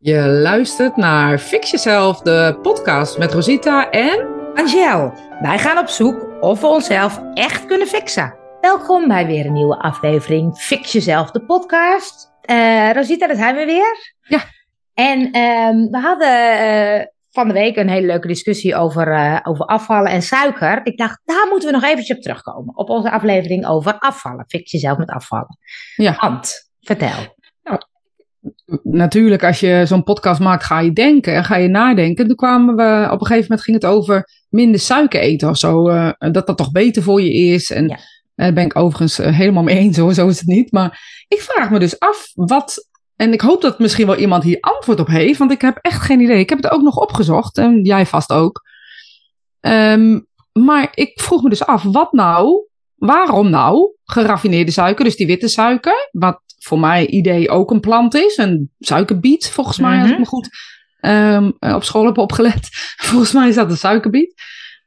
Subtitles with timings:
[0.00, 4.26] Je luistert naar Fix Jezelf, de podcast met Rosita en...
[4.54, 8.34] Angel, wij gaan op zoek of we onszelf echt kunnen fixen.
[8.60, 12.32] Welkom bij weer een nieuwe aflevering Fix Jezelf, de podcast.
[12.40, 14.14] Eh, Rosita, dat zijn we weer.
[14.20, 14.40] Ja.
[14.94, 19.64] En ehm, we hadden eh, van de week een hele leuke discussie over, eh, over
[19.64, 20.80] afvallen en suiker.
[20.82, 22.76] Ik dacht, daar moeten we nog eventjes op terugkomen.
[22.76, 24.44] Op onze aflevering over afvallen.
[24.48, 25.58] Fix jezelf met afvallen.
[25.96, 26.14] Ja.
[26.16, 27.36] Ant, vertel.
[28.82, 32.26] Natuurlijk, als je zo'n podcast maakt, ga je denken en ga je nadenken.
[32.26, 35.88] Toen kwamen we, op een gegeven moment ging het over minder suiker eten of zo.
[35.88, 37.70] eh, dat dat toch beter voor je is.
[37.70, 37.94] En Ja.
[37.96, 38.00] eh,
[38.34, 40.72] daar ben ik overigens eh, helemaal mee eens hoor, zo is het niet.
[40.72, 42.86] Maar ik vraag me dus af, wat...
[43.16, 46.02] En ik hoop dat misschien wel iemand hier antwoord op heeft, want ik heb echt
[46.02, 46.38] geen idee.
[46.38, 48.62] Ik heb het ook nog opgezocht en jij vast ook.
[49.60, 50.20] Ehm,
[50.52, 55.48] maar ik vroeg me dus af, wat nou, waarom nou geraffineerde suiker, dus die witte
[55.48, 60.10] suiker, wat voor mij idee ook een plant is, een suikerbiet volgens mij, als ik
[60.12, 60.20] Mhm.
[60.20, 60.48] me goed
[61.00, 62.68] ehm, eh, op school heb opgelet.
[63.10, 64.34] volgens mij is dat een suikerbiet.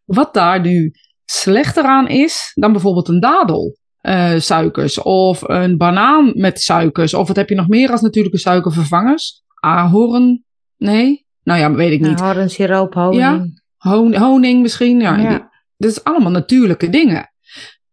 [0.06, 0.92] Wat daar nu
[1.26, 3.80] slechter aan is dan bijvoorbeeld een dadel.
[4.02, 7.14] eh, suikers of een banaan met suikers.
[7.14, 9.44] Of wat heb je nog meer als natuurlijke suikervervangers?
[9.60, 10.44] Ahorn?
[10.78, 11.26] Nee?
[11.44, 12.20] Nou ja, weet ik niet.
[12.20, 13.22] Horen, siroop, honing.
[13.22, 13.46] Ja.
[13.78, 15.00] Hon- honing misschien.
[15.00, 15.30] Ja, Ja.
[15.30, 15.44] die-
[15.78, 17.32] dat is allemaal natuurlijke dingen.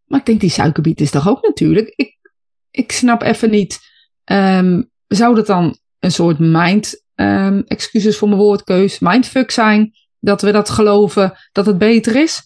[0.05, 1.93] Maar ik denk, die suikerbiet is toch ook natuurlijk?
[1.97, 2.18] Ik,
[2.79, 3.79] ik snap even niet.
[4.25, 9.93] ehm, zou dat dan een soort mind, ehm, excuses voor mijn woordkeus, mindfuck zijn?
[10.21, 12.43] Dat we dat geloven dat het beter is?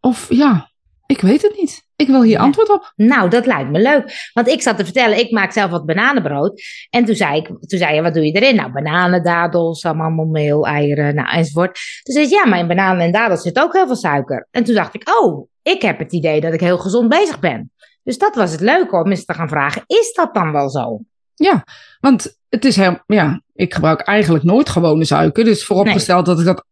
[0.00, 0.70] Of ja,
[1.06, 1.82] ik weet het niet.
[1.96, 2.92] Ik wil hier antwoord op.
[2.96, 4.30] Nou, dat lijkt me leuk.
[4.32, 6.62] Want ik zat te vertellen, ik maak zelf wat bananenbrood.
[6.90, 8.56] En toen zei ik, toen zei je, wat doe je erin?
[8.56, 11.78] Nou, bananen, dadels, allemaal meel, eieren, nou, enzovoort.
[12.02, 14.48] Toen zei ze, ja, maar in bananen en dadels zit ook heel veel suiker.
[14.50, 17.72] En toen dacht ik, oh, ik heb het idee dat ik heel gezond bezig ben.
[18.04, 21.00] Dus dat was het leuke om eens te gaan vragen, is dat dan wel zo?
[21.34, 21.64] Ja,
[22.00, 25.44] want het is heel, ja, ik gebruik eigenlijk nooit gewone suiker.
[25.44, 26.64] Dus vooropgesteld dat ik dat,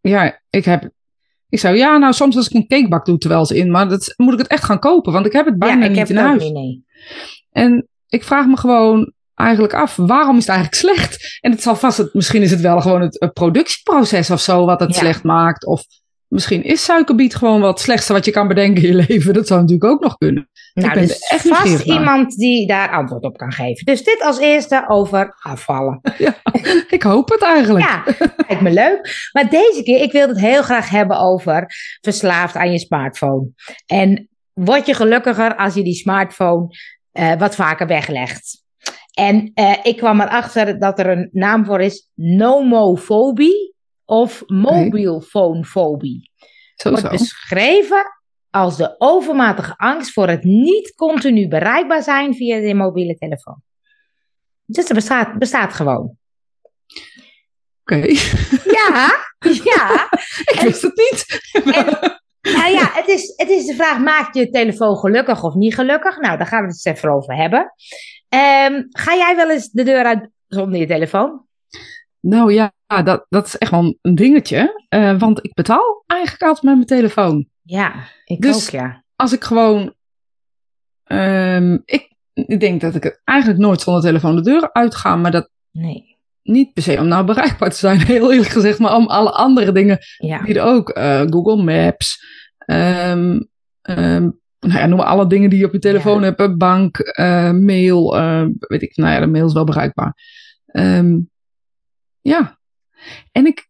[0.00, 0.90] ja, ik heb,
[1.48, 4.14] ik zou, ja, nou soms als ik een cakebak doe terwijl ze in, maar dat
[4.16, 6.16] moet ik het echt gaan kopen, want ik heb het bijna ja, niet heb in
[6.16, 6.42] huis.
[6.42, 6.84] niet, nee.
[7.50, 11.38] En ik vraag me gewoon eigenlijk af, waarom is het eigenlijk slecht?
[11.40, 14.64] En het zal vast, het, misschien is het wel gewoon het, het productieproces of zo
[14.64, 14.98] wat het Ja.
[14.98, 15.66] slecht maakt.
[15.66, 15.84] Of
[16.28, 19.34] misschien is suikerbiet gewoon wat slechtste wat je kan bedenken in je leven.
[19.34, 20.48] Dat zou natuurlijk ook nog kunnen.
[20.74, 23.84] Nou, ben dus er echt vast iemand die daar antwoord op kan geven.
[23.84, 26.00] Dus dit als eerste over afvallen.
[26.18, 26.34] Ja,
[26.88, 27.84] ik hoop het eigenlijk.
[27.84, 28.04] Ja,
[28.46, 29.28] lijkt me leuk.
[29.32, 31.66] Maar deze keer, ik wil het heel graag hebben over
[32.00, 33.48] verslaafd aan je smartphone.
[33.86, 36.66] En word je gelukkiger als je die smartphone
[37.12, 38.62] eh, wat vaker weglegt.
[39.12, 43.73] En eh, ik kwam erachter dat er een naam voor is, nomofobie
[44.04, 46.30] of mobielfoonfobie.
[46.74, 47.10] Zo, Wordt zo.
[47.10, 48.04] beschreven
[48.50, 53.62] als de overmatige angst voor het niet continu bereikbaar zijn via de mobiele telefoon.
[54.64, 56.16] Dus dat bestaat, bestaat gewoon.
[57.82, 57.96] Oké,
[58.64, 59.24] Ja,
[59.70, 60.08] ja.
[60.44, 61.50] ik wist het niet.
[61.74, 61.84] En,
[62.52, 66.20] nou ja, het is, het is de vraag: maakt je telefoon gelukkig of niet gelukkig?
[66.20, 67.74] Nou, daar gaan we het eens even over hebben.
[68.28, 71.46] Ehm, ga jij wel eens de deur uit zonder je telefoon?
[72.20, 72.72] Nou ja,
[73.02, 74.84] dat, dat is echt wel een dingetje.
[74.88, 77.46] eh, want ik betaal eigenlijk altijd met mijn telefoon.
[77.62, 77.92] Ja,
[78.24, 79.04] ik Dus- ook, ja.
[79.16, 79.94] Als ik gewoon.
[81.04, 85.16] ehm, ik, ik denk dat ik het eigenlijk nooit zonder telefoon de deur uitga.
[85.16, 86.16] Maar dat Nee.
[86.42, 88.78] niet per se om nou bereikbaar te zijn, heel eerlijk gezegd.
[88.78, 90.42] Maar om alle andere dingen Ja.
[90.42, 90.88] die er ook.
[90.90, 92.24] eh, Google Maps.
[92.58, 93.40] ehm,
[93.82, 96.24] ehm, nou ja, noem maar alle dingen die je op je telefoon Ja.
[96.24, 96.40] hebt.
[96.40, 98.12] eh, Bank, eh, mail.
[98.58, 100.14] weet ik, nou ja, de mail is wel bereikbaar.
[102.20, 102.58] Ja.
[103.32, 103.66] En ik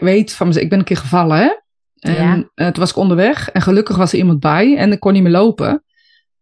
[0.00, 1.52] weet van mezelf, ik ben een keer gevallen, hè.
[1.98, 2.50] En Ja.
[2.54, 5.22] eh, toen was ik onderweg en gelukkig was er iemand bij en ik kon niet
[5.22, 5.84] meer lopen.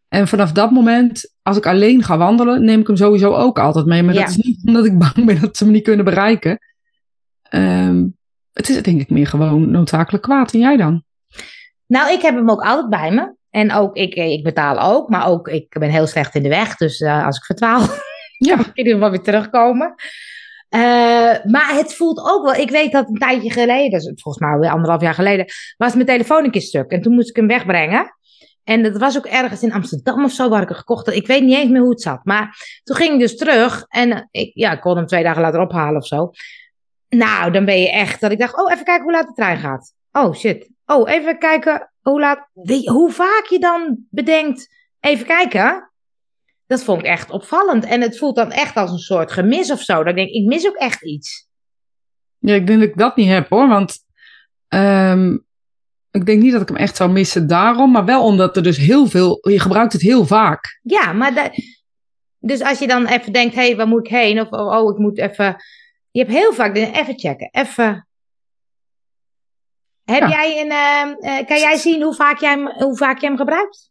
[0.08, 3.86] En vanaf dat moment, als ik alleen ga wandelen, neem ik hem sowieso ook altijd
[3.86, 4.02] mee.
[4.02, 4.20] Maar Ja.
[4.20, 6.58] dat is niet omdat ik bang ben dat ze me niet kunnen bereiken.
[7.42, 8.04] Ehm,
[8.52, 10.52] het is denk ik meer gewoon noodzakelijk kwaad.
[10.52, 11.04] En jij dan?
[11.86, 13.34] Nou, ik heb hem ook altijd bij me.
[13.50, 16.48] En ook, ik, eh, ik betaal ook, maar ook, ik ben heel slecht in de
[16.48, 16.76] weg.
[16.76, 17.80] Dus eh, als ik verdwaal,
[18.38, 19.94] Ja, kan ik in ieder geval weer terugkomen.
[20.72, 20.80] Eh,
[21.44, 24.70] maar het voelt ook wel, ik weet dat een tijdje geleden, is volgens mij alweer
[24.70, 25.46] anderhalf jaar geleden,
[25.76, 26.90] was mijn telefoon een keer stuk.
[26.90, 28.16] En toen moest ik hem wegbrengen.
[28.64, 31.14] En dat was ook ergens in Amsterdam of zo waar ik hem gekocht had.
[31.14, 32.24] Ik weet niet eens meer hoe het zat.
[32.24, 35.60] Maar toen ging ik dus terug en ik, ja, ik kon hem twee dagen later
[35.60, 36.30] ophalen of zo.
[37.08, 39.58] Nou, dan ben je echt dat ik dacht, oh, even kijken hoe laat de trein
[39.58, 39.92] gaat.
[40.12, 40.70] Oh, shit.
[40.86, 42.48] Oh, even kijken hoe laat,
[42.84, 44.68] hoe vaak je dan bedenkt,
[45.00, 45.91] even kijken.
[46.72, 47.84] Dat vond ik echt opvallend.
[47.84, 50.00] En het voelt dan echt als een soort gemis of zo.
[50.00, 51.48] Ik denk, ik mis ook echt iets.
[52.38, 53.68] ja ik denk dat ik dat niet heb hoor.
[53.68, 53.98] Want
[54.68, 55.38] ehm,
[56.10, 57.90] ik denk niet dat ik hem echt zou missen daarom.
[57.90, 60.80] Maar wel omdat er dus heel veel, je gebruikt het heel vaak.
[60.82, 61.50] Ja, maar da-
[62.38, 64.40] Dus als je dan even denkt, hé, hey, waar moet ik heen?
[64.40, 65.56] Of oh, oh, ik moet even...
[66.10, 68.06] Je hebt heel vaak even checken, even...
[70.04, 70.28] Heb Ja.
[70.28, 73.36] jij een, eh, eh, kan jij zien hoe vaak jij hem, hoe vaak je hem
[73.36, 73.90] gebruikt?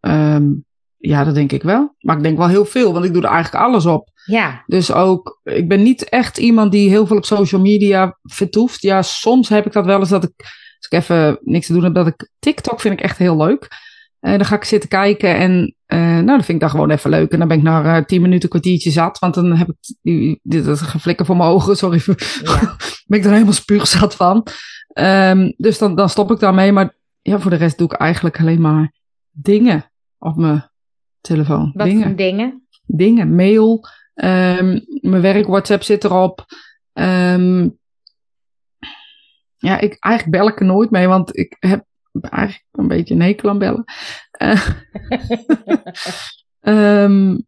[0.00, 0.52] Ehm,
[0.96, 1.94] ja, dat denk ik wel.
[2.00, 4.08] Maar ik denk wel heel veel, want ik doe er eigenlijk alles op.
[4.24, 8.82] Ja, Dus ook, ik ben niet echt iemand die heel veel op social media vertoeft.
[8.82, 10.32] Ja, soms heb ik dat wel eens dat ik,
[10.76, 13.68] als ik even niks te doen heb, dat ik TikTok vind ik echt heel leuk.
[14.20, 17.10] En dan ga ik zitten kijken en eh, nou, dan vind ik dat gewoon even
[17.10, 17.32] leuk.
[17.32, 19.18] En dan ben ik na eh, tien minuten, een kwartiertje zat.
[19.18, 22.00] Want dan heb ik, die- dit is een geflikker voor mijn ogen, sorry.
[22.42, 22.76] ja.
[23.06, 24.46] ben ik er helemaal spuugzat van.
[24.88, 26.72] Ehm, dus dan, dan stop ik daarmee.
[26.72, 28.92] Maar ja, voor de rest doe ik eigenlijk alleen maar
[29.30, 30.70] dingen op mijn
[31.26, 31.70] telefoon.
[31.74, 32.66] Wat dingen voor dingen?
[32.86, 36.44] dingen, mail, ehm, mijn werk, WhatsApp zit erop.
[36.92, 37.68] Ehm,
[39.56, 41.84] ja, ik, eigenlijk bel ik er nooit mee, want ik heb
[42.20, 43.84] eigenlijk een beetje een hekel aan bellen.
[44.30, 44.68] Eh,
[46.60, 47.38] ehm,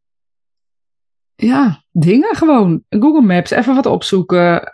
[1.34, 2.84] ja, dingen gewoon.
[2.88, 4.68] Google Maps, even wat opzoeken.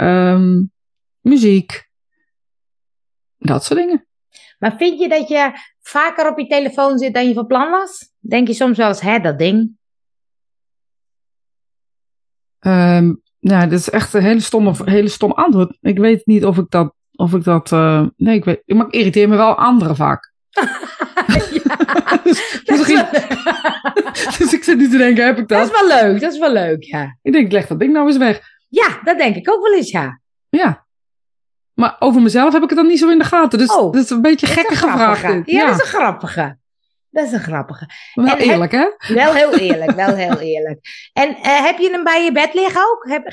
[1.21, 1.89] muziek.
[3.39, 4.07] Dat soort dingen.
[4.59, 8.11] Maar vind je dat je vaker op je telefoon zit dan je van plan was?
[8.19, 9.71] Denk je soms wel eens, hè, dat ding?
[12.59, 15.77] Ehm, nou, dat is echt een hele stomme, hele stom antwoord.
[15.81, 18.93] Ik weet niet of ik dat, of ik dat, eh, nee, ik weet, maar ik
[18.93, 20.33] irriteer me wel anderen vaak.
[20.51, 23.07] ja, Dus, is wel,
[24.39, 25.87] dus ik zit nu te denken, heb ik dat is dat?
[25.87, 27.19] wel leuk, dat is wel leuk, ja.
[27.23, 28.41] Ik denk, leg dat ding nou eens weg.
[28.69, 30.21] Ja, dat denk ik ook wel eens, ja.
[30.49, 30.84] Ja.
[31.75, 33.59] Maar over mezelf heb ik het dan niet zo in de gaten.
[33.59, 35.23] Dus Oh, dat is een beetje gekke gevraagd.
[35.23, 36.57] Ja, Ja, dat is een grappige.
[37.11, 37.89] Dat is een grappige.
[38.15, 38.87] wel en- eerlijk, hè?
[39.15, 40.81] Wel heel eerlijk, wel heel eerlijk.
[41.13, 43.07] En eh, heb je hem bij je bed liggen ook?
[43.09, 43.27] Heb,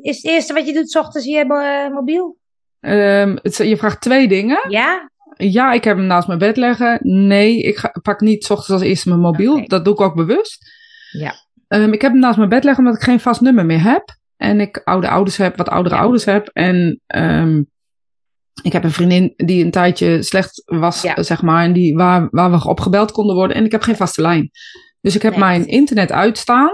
[0.00, 2.36] is het eerste wat je doet, 's ochtends je eh, mobiel?
[2.80, 4.70] Ehm, het, je vraagt twee dingen.
[4.70, 5.10] Ja?
[5.36, 6.98] Ja, ik heb hem naast mijn bed leggen.
[7.02, 9.66] Nee, ik ga, pak niet 's ochtends als eerste mijn mobiel.
[9.68, 10.70] Dat doe ik ook bewust.
[11.12, 11.32] Ja.
[11.68, 14.16] Ehm, ik heb hem naast mijn bed leggen omdat ik geen vast nummer meer heb.
[14.36, 16.00] En ik oude ouders heb, wat oudere Ja.
[16.00, 16.48] ouders heb.
[16.52, 17.62] En ehm,
[18.62, 21.22] ik heb een vriendin die een tijdje slecht was, Ja.
[21.22, 21.64] zeg maar.
[21.64, 23.56] En die, waar, waar we opgebeld konden worden.
[23.56, 24.50] En ik heb geen vaste lijn.
[25.00, 26.70] Dus ik heb Nee, mijn internet uitstaan.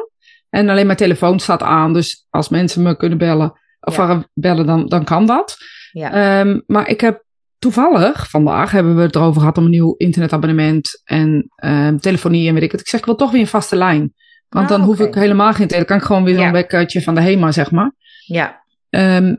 [0.50, 1.92] En alleen mijn telefoon staat aan.
[1.92, 4.24] Dus als mensen me kunnen bellen, of Ja.
[4.34, 5.56] bellen, dan, dan kan dat.
[5.92, 6.12] Ja.
[6.40, 7.24] Ehm, maar ik heb
[7.58, 12.54] toevallig, vandaag hebben we het erover gehad om een nieuw internetabonnement en ehm, telefonie en
[12.54, 12.80] weet ik het.
[12.80, 14.12] Ik zeg, ik wil toch weer een vaste lijn.
[14.48, 15.08] Want Ah, dan hoef oké.
[15.08, 15.78] ik helemaal geen tele.
[15.78, 16.50] Dan kan ik gewoon weer zo'n Ja.
[16.52, 17.92] wekkertje van de HEMA, zeg maar.
[18.26, 18.62] ja.
[18.90, 19.34] Ehm,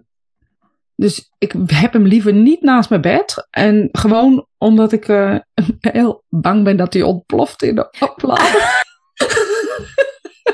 [0.96, 3.48] dus ik heb hem liever niet naast mijn bed.
[3.50, 5.36] En gewoon omdat ik eh,
[5.80, 8.84] heel bang ben dat hij ontploft in de oplader.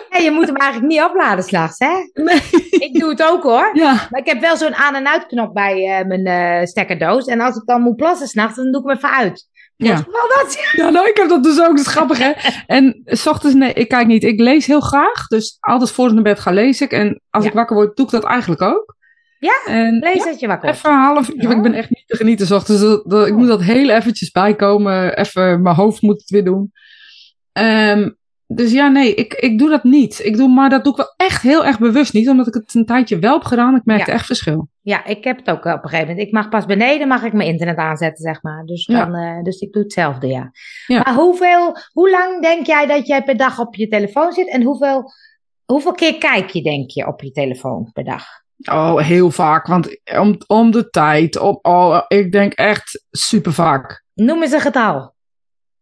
[0.10, 1.92] Ja, je moet hem eigenlijk niet opladen s'nachts, hè?
[2.24, 2.42] Nee.
[2.70, 3.70] Ik doe het ook hoor.
[3.74, 7.26] Ja, Maar ik heb wel zo'n aan- en uitknop bij eh, mijn eh, stekkerdoos.
[7.26, 9.48] En als ik dan moet plassen s'nachts, dan doe ik hem even uit.
[9.76, 9.94] Ja.
[10.12, 10.58] Wel dat?
[10.76, 11.68] ja, nou, ik heb dat dus ook.
[11.78, 12.32] Dat is grappig, hè?
[12.66, 14.24] En s ochtends, nee, ik kijk niet.
[14.24, 15.28] Ik lees heel graag.
[15.28, 16.92] Dus altijd voor ik naar bed ga, lees ik.
[16.92, 17.50] En als Ja.
[17.50, 18.96] ik wakker word, doe ik dat eigenlijk ook.
[19.42, 20.70] Ja, En, Lees dat je wakker.
[20.70, 21.52] Even een half uur.
[21.52, 22.82] Ik ben echt niet te genieten 's ochtends.
[22.82, 25.18] Dat, dat- ik moet dat heel eventjes bijkomen.
[25.18, 26.72] Even, mijn hoofd moet het weer doen.
[27.52, 28.10] Ehm,
[28.48, 30.20] dus ja, nee, ik, ik doe dat niet.
[30.26, 32.30] Ik doe, maar dat doe ik wel echt heel erg bewust niet.
[32.30, 33.76] Omdat ik het een tijdje wel heb gedaan.
[33.76, 34.18] Ik merkte Ja.
[34.18, 34.68] echt verschil.
[34.82, 36.28] Ja, ik heb het ook op een gegeven moment.
[36.28, 38.64] Ik mag pas beneden, mag ik mijn internet aanzetten, zeg maar.
[38.66, 39.06] Dus, Ja.
[39.06, 40.52] dan, eh, dus ik doe hetzelfde, ja.
[40.88, 41.02] Ja.
[41.04, 44.50] Maar hoeveel, hoe lang denk jij dat jij per dag op je telefoon zit?
[44.50, 45.04] En hoeveel,
[45.66, 48.24] hoeveel keer kijk je, denk je, op je telefoon per dag?
[48.72, 49.68] Oh, heel vaak.
[49.68, 51.38] Want om, om de tijd.
[51.40, 54.04] Om, oh, ik denk echt super vaak.
[54.14, 55.16] Noem eens een getal.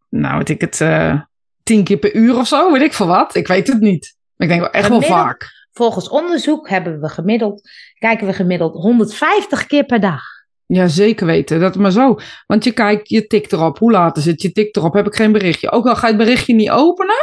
[0.08, 0.80] Nou, weet ik het.
[0.80, 1.20] eh,
[1.62, 2.72] tien keer per uur of zo.
[2.72, 3.34] Weet ik veel wat.
[3.34, 4.16] Ik weet het niet.
[4.36, 5.46] Ik denk wel echt wel vaak.
[5.72, 10.22] Volgens onderzoek hebben we gemiddeld, kijken we gemiddeld 150 keer per dag.
[10.66, 11.60] Ja, zeker weten.
[11.60, 12.16] Dat maar zo.
[12.46, 13.78] Want je kijkt, je tikt erop.
[13.78, 14.42] Hoe laat is het?
[14.42, 14.94] Je tikt erop.
[14.94, 15.70] Heb ik geen berichtje.
[15.70, 17.14] Ook al ga je het berichtje niet openen.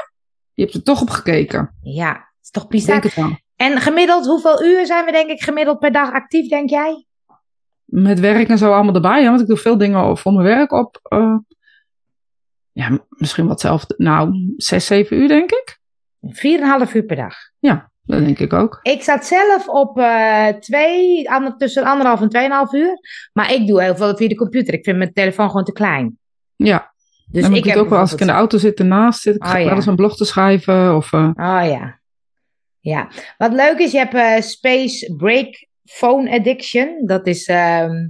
[0.54, 1.76] Je hebt er toch op gekeken.
[1.82, 3.02] Ja, is toch bizar.
[3.58, 3.72] Het.
[3.72, 7.06] En gemiddeld, hoeveel uur zijn we denk ik gemiddeld per dag actief, denk jij?
[7.86, 9.22] Met werk en zo allemaal erbij.
[9.22, 11.00] Ja, want ik doe veel dingen voor mijn werk op.
[11.04, 11.36] eh,
[12.72, 13.94] ja, misschien wat hetzelfde.
[13.98, 15.80] Nou, zes, zeven uur denk ik.
[16.22, 17.34] 4,5 uur per dag.
[17.60, 18.80] Ja, dat denk ik ook.
[18.82, 22.94] Ik zat zelf op eh twee, ander, tussen anderhalf en tweeënhalf uur.
[23.34, 24.74] Maar ik doe heel veel via de computer.
[24.74, 26.18] Ik vind mijn telefoon gewoon te klein.
[26.56, 26.94] Ja,
[27.32, 29.22] Dus en ik ik doe heb ook wel als ik in de auto zit ernaast
[29.22, 29.36] zit.
[29.36, 29.66] Ik Oh, ga ja.
[29.66, 30.96] wel eens een blog te schrijven.
[30.96, 31.97] Of, eh, Oh ja.
[32.80, 33.10] Ja.
[33.38, 37.06] Wat leuk is, je hebt eh, Space Break Phone Addiction.
[37.06, 38.08] Dat is ehm,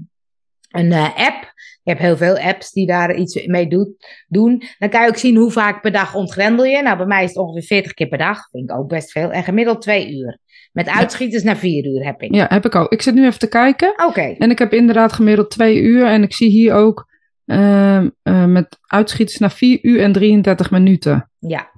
[0.72, 1.54] een eh, app.
[1.84, 3.90] Je hebt heel veel apps die daar iets mee doet,
[4.28, 4.64] doen.
[4.80, 6.82] Dan kan je ook zien hoe vaak per dag ontgrendel je.
[6.82, 8.50] Nou, bij mij is het ongeveer 40 keer per dag.
[8.50, 9.32] Vind ik ook best veel.
[9.32, 10.40] En gemiddeld twee uur.
[10.72, 12.36] Met uitschieters naar vier uur heb ik.
[12.36, 12.92] ja, heb ik ook.
[12.92, 13.94] Ik zit nu even te kijken.
[14.06, 14.36] Oké.
[14.38, 16.06] En ik heb inderdaad gemiddeld twee uur.
[16.06, 17.08] En ik zie hier ook
[17.46, 21.32] ehm, eh, met uitschieters naar 4 uur en 33 minuten.
[21.40, 21.72] Ja.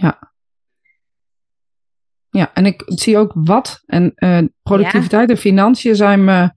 [0.00, 0.32] Ja.
[2.30, 3.82] Ja, en ik zie ook wat.
[3.86, 6.50] En uh, productiviteit en financiën zijn me.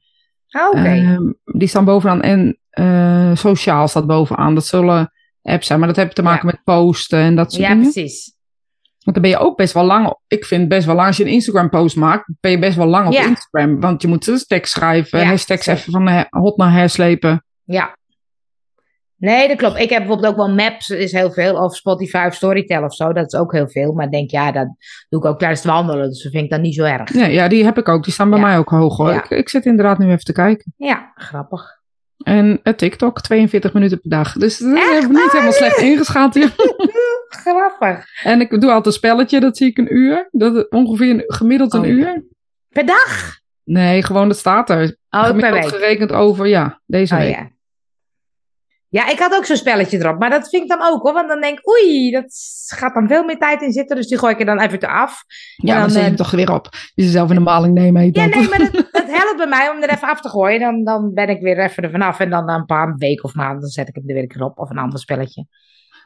[0.52, 0.80] Oh, Oké.
[0.84, 2.22] Ehm, die staan bovenaan.
[2.22, 4.54] En uh, sociaal staat bovenaan.
[4.56, 6.54] Dat zullen apps zijn, maar dat heeft te maken Ja.
[6.56, 7.92] met posten en dat soort Ja, dingen.
[7.92, 8.38] precies.
[9.04, 10.16] Want dan ben je ook best wel lang.
[10.28, 11.08] Ik vind best wel lang.
[11.08, 13.26] Als je een Instagram post maakt, ben je best wel lang op Ja.
[13.26, 13.80] Instagram.
[13.80, 15.80] Want je moet dus tekst schrijven, Ja, hashtags zeker.
[15.82, 17.46] even van de hot naar herslepen.
[17.64, 17.98] Ja.
[19.20, 19.80] Nee, dat klopt.
[19.80, 21.56] Ik heb bijvoorbeeld ook wel Maps, is heel veel.
[21.56, 23.14] Of Spotify of Storytel of zo.
[23.14, 23.94] Dat is ook heel veel.
[23.94, 24.68] Maar ik denk, ja, dat
[25.10, 26.10] doe ik ook tijdens het wandelen.
[26.10, 27.14] Dus dat vind ik dan niet zo erg.
[27.14, 28.04] Nee, ja, die heb ik ook.
[28.04, 28.46] Die staan bij Ja.
[28.46, 29.10] mij ook hoog hoor.
[29.12, 29.24] Ja.
[29.24, 30.74] Ik, ik zit inderdaad nu even te kijken.
[30.78, 31.78] Ja, grappig.
[32.24, 34.34] En het TikTok, 42 minuten per dag.
[34.34, 36.54] Dus dat heb ik niet helemaal slecht ingeschat hier.
[37.30, 38.06] Grappig.
[38.24, 40.28] En ik doe altijd een spelletje, dat zie ik een uur.
[40.32, 41.88] Dat is ongeveer een- gemiddeld een Oh.
[41.88, 42.24] uur.
[42.70, 43.38] Per dag?
[43.64, 44.82] Nee, gewoon dat staat er.
[45.10, 45.68] Oh, per Gemiddeld week.
[45.74, 47.36] gerekend over, ja, deze Oh week.
[47.36, 47.50] ja.
[48.90, 50.20] Ja, ik had ook zo'n spelletje erop.
[50.20, 51.14] Maar dat vind ik dan ook hoor.
[51.14, 52.34] Want dan denk ik, oei, dat
[52.76, 53.96] gaat dan veel meer tijd in zitten.
[53.96, 55.24] Dus die gooi ik er dan even af.
[55.56, 56.70] Ja, En dan zet je hem eh, toch weer op.
[56.94, 58.36] Je zelf in de maling nemen Ja, dat.
[58.36, 60.60] nee, maar dat, dat helpt bij mij om er even af te gooien.
[60.60, 62.20] Dan, dan ben ik weer even er vanaf.
[62.20, 64.30] En dan na een paar weken of maanden dan zet ik hem er weer een
[64.30, 64.58] keer op.
[64.60, 65.46] Of een ander spelletje.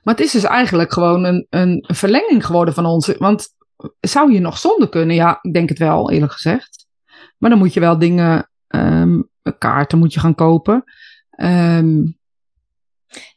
[0.03, 3.07] Maar het is dus eigenlijk gewoon een, een verlenging geworden van ons.
[3.17, 3.47] Want
[3.99, 5.15] zou je nog zonder kunnen?
[5.15, 6.87] Ja, ik denk het wel, eerlijk gezegd.
[7.37, 9.21] Maar dan moet je wel dingen, ehm,
[9.57, 10.83] kaarten moet je gaan kopen.
[11.29, 12.01] Ehm,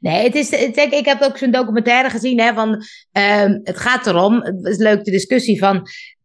[0.00, 4.42] Nee, het is, ik heb ook zo'n documentaire gezien hè, van, ehm, het gaat erom,
[4.42, 5.82] het is leuk de discussie van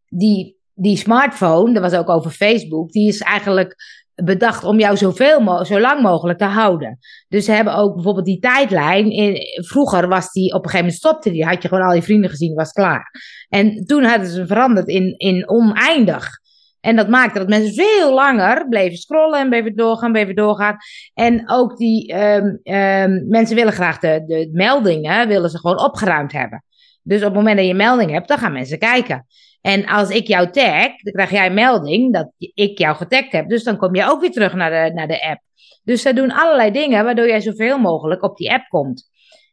[0.08, 3.76] die, die smartphone, dat was ook over Facebook, die is eigenlijk
[4.24, 6.98] bedacht om jou zoveel zo lang mogelijk te houden.
[7.28, 10.98] Dus ze hebben ook bijvoorbeeld die tijdlijn, in, vroeger was die, op een gegeven moment
[10.98, 13.12] stopte die, had je gewoon al je vrienden gezien, was klaar.
[13.50, 16.40] En toen hadden ze veranderd in, in oneindig.
[16.82, 20.78] En dat maakte dat mensen veel langer bleven scrollen en bleven doorgaan, bleven doorgaan.
[21.14, 26.32] En ook die ehm, ehm, mensen willen graag de, de meldingen, willen ze gewoon opgeruimd
[26.32, 26.64] hebben.
[27.04, 29.26] Dus op het moment dat je melding hebt, dan gaan mensen kijken.
[29.62, 33.50] En als ik jou tag, dan krijg jij een melding dat ik jou getagd heb.
[33.50, 35.42] Dus dan kom je ook weer terug naar de, naar de app.
[35.84, 39.10] Dus ze doen allerlei dingen waardoor jij zoveel mogelijk op die app komt.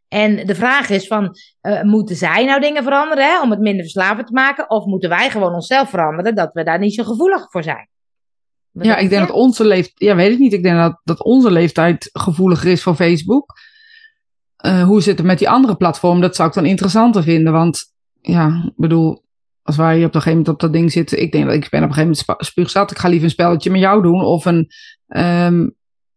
[0.09, 3.83] En de vraag is van, eh, moeten zij nou dingen veranderen hè, om het minder
[3.83, 4.71] verslavend te maken?
[4.71, 7.89] Of moeten wij gewoon onszelf veranderen dat we daar niet zo gevoelig voor zijn?
[8.73, 10.53] Ja, ik denk dat onze leeftijd, ja, weet ik niet.
[10.53, 13.55] Ik denk dat, dat onze leeftijd gevoeliger is voor Facebook.
[14.57, 16.21] Eh, hoe zit het met die andere platform?
[16.21, 17.53] Dat zou ik dan interessanter vinden.
[17.53, 17.85] Want
[18.21, 19.25] ja, ik bedoel,
[19.63, 21.21] als wij op een gegeven moment op dat ding zitten.
[21.21, 22.91] Ik denk dat ik ben op een gegeven moment spuugzat.
[22.91, 24.25] Ik ga liever een spelletje met jou doen.
[24.25, 24.69] Of een,
[25.07, 25.69] ehm,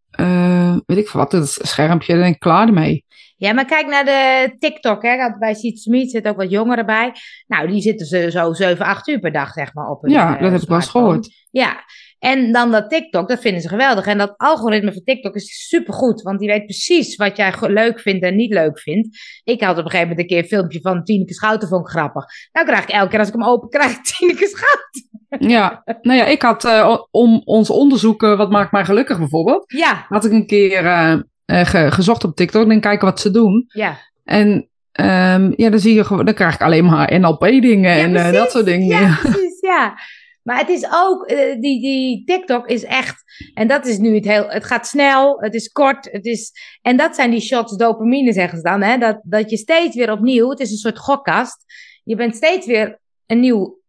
[0.10, 2.14] eh, weet ik veel wat, het schermpje.
[2.14, 3.06] Dan ben ik klaar ermee.
[3.42, 5.04] Ja, maar kijk naar de TikTok.
[5.04, 5.38] Hè.
[5.40, 7.14] Bij Seed Smith zitten ook wat jongeren bij.
[7.48, 10.36] Nou, die zitten ze zo 7, 8 uur per dag, zeg maar, op hun Ja,
[10.36, 11.30] eh, dat heb ik wel eens gehoord.
[11.52, 11.84] Ja,
[12.20, 14.06] en dan dat TikTok, dat vinden ze geweldig.
[14.06, 18.24] En dat algoritme van TikTok is supergoed, want die weet precies wat jij leuk vindt
[18.24, 19.18] en niet leuk vindt.
[19.44, 21.92] Ik had op een gegeven moment een keer een filmpje van Tineke Schouten, vond ik
[21.92, 22.26] grappig.
[22.52, 25.50] Nou krijg ik elke keer als ik hem open krijg, Tineke Schouten.
[25.50, 29.64] Ja, nou ja, ik had eh, om ons onderzoeken, wat maakt mij gelukkig bijvoorbeeld.
[29.74, 31.20] Ja, Had ik een keer eh,
[31.51, 33.65] eh, ge- gezocht op TikTok en kijken wat ze doen.
[33.67, 33.98] ja.
[34.24, 38.15] En ehm, ja, dan zie je gewoon, dan krijg ik alleen maar NLP-dingen Ja, en
[38.15, 38.88] eh, dat soort dingen.
[38.88, 40.00] Ja, precies, ja.
[40.43, 44.25] Maar het is ook, eh, die, die TikTok is echt, en dat is nu het
[44.25, 48.34] heel, het gaat snel, het is kort, het is, en dat zijn die shots dopamine
[48.34, 51.63] zeggen ze dan, hè, dat, dat je steeds weer opnieuw, het is een soort gokkast,
[52.03, 53.79] je bent steeds weer een nieuw,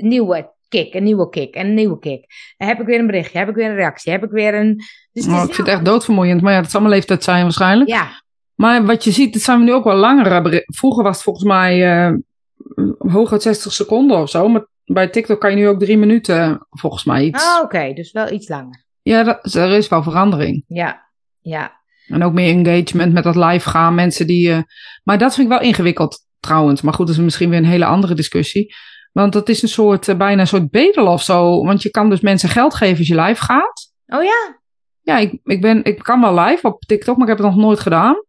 [0.00, 2.24] nieuwe kick, een nieuwe kick, en een nieuwe kick.
[2.56, 4.76] Heb ik weer een berichtje, heb ik weer een reactie, heb ik weer een,
[5.12, 7.24] dus het Oh, is ik vind het echt doodvermoeiend, maar ja, dat zal mijn leeftijd
[7.24, 7.90] zijn waarschijnlijk.
[7.90, 8.22] ja,
[8.54, 10.74] Maar wat je ziet, het zijn nu ook wel langere berichten.
[10.74, 12.12] Vroeger was het volgens mij eh
[12.98, 17.04] hooguit 60 seconden of zo, maar bij TikTok kan je nu ook drie minuten, volgens
[17.04, 17.44] mij iets.
[17.44, 18.84] Ah, oké, dus wel iets langer.
[19.02, 20.64] Ja, dat, er is wel verandering.
[20.66, 21.10] Ja,
[21.40, 21.80] ja.
[22.06, 23.94] En ook meer engagement met dat live gaan.
[23.94, 24.50] Mensen die.
[24.50, 24.58] eh,
[25.04, 26.80] maar dat vind ik wel ingewikkeld trouwens.
[26.82, 28.74] Maar goed, dat is misschien weer een hele andere discussie.
[29.12, 31.64] Want dat is een soort, eh, bijna een soort bedel of zo.
[31.64, 33.92] Want je kan dus mensen geld geven als je live gaat.
[34.06, 34.60] Oh ja?
[35.02, 37.64] Ja, ik, ik, ben, ik kan wel live op TikTok, maar ik heb het nog
[37.64, 38.24] nooit gedaan.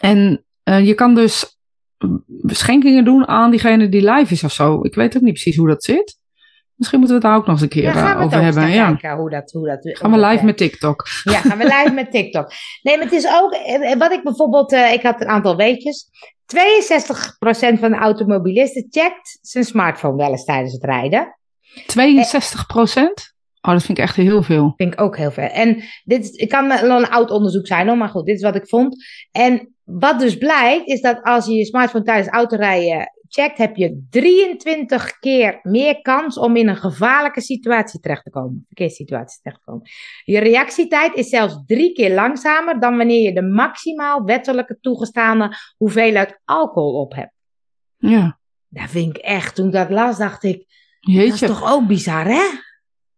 [0.00, 1.58] En eh, je kan dus
[2.46, 4.78] schenkingen doen aan diegene die live is of zo.
[4.82, 6.18] Ik weet ook niet precies hoe dat zit.
[6.76, 8.26] Misschien moeten we het daar ook nog eens een keer Ja, eh, gaan we het
[8.26, 8.70] over ook hebben.
[8.70, 8.86] Ja.
[8.86, 11.06] kijken hoe dat, hoe dat, Gaan we live met TikTok.
[11.24, 12.52] Ja, gaan we live met TikTok.
[12.82, 16.08] Nee, maar het is ook, eh, wat ik bijvoorbeeld, eh, ik had een aantal weetjes.
[16.46, 21.38] 62% van de automobilisten checkt zijn smartphone wel eens tijdens het rijden.
[21.86, 23.34] 62 procent?
[23.60, 24.72] Oh, dat vind ik echt heel veel.
[24.76, 25.48] Vind ik ook heel veel.
[25.48, 28.42] En dit is- het kan wel een oud onderzoek zijn hoor, maar goed, dit is
[28.42, 29.04] wat ik vond.
[29.32, 33.12] En wat dus blijkt, is dat als je je smartphone tijdens autorijden
[33.42, 38.64] checkt, heb je 23 keer meer kans om in een gevaarlijke situatie terecht te komen.
[38.66, 39.88] Verkeerssituatie terecht te komen.
[40.24, 46.40] Je reactietijd is zelfs drie keer langzamer dan wanneer je de maximaal wettelijke toegestane hoeveelheid
[46.44, 47.32] alcohol op hebt.
[47.96, 48.38] Ja.
[48.68, 50.64] Dat vind ik echt, toen ik dat las, dacht ik,
[51.00, 51.30] Jeetje.
[51.30, 52.42] dat is toch ook bizar, hè?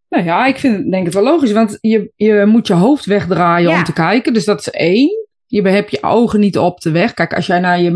[0.09, 3.05] Nou ja, ik vind, het- denk het wel logisch, want je, je moet je hoofd
[3.05, 3.77] wegdraaien Ja.
[3.77, 4.33] om te kijken.
[4.33, 5.27] Dus dat is één.
[5.45, 7.13] Je hebt je ogen niet op de weg.
[7.13, 7.91] Kijk, als jij naar je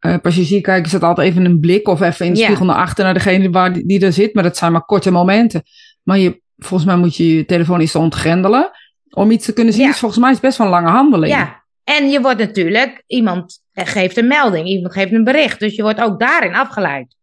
[0.00, 2.44] mede-passagier kijkt, is dat altijd even een blik of even in de Ja.
[2.44, 4.34] spiegel naar achter naar degene waar die, die er zit.
[4.34, 5.62] Maar dat zijn maar korte momenten.
[6.02, 8.70] Maar je, volgens mij moet je je telefoon eens ontgrendelen
[9.10, 9.82] om iets te kunnen zien.
[9.82, 9.88] Ja.
[9.90, 11.32] Dus volgens mij is het best wel een lange handeling.
[11.32, 11.64] Ja.
[11.84, 15.60] En je wordt natuurlijk, iemand geeft een melding, iemand geeft een bericht.
[15.60, 17.16] Dus je wordt ook daarin afgeleid.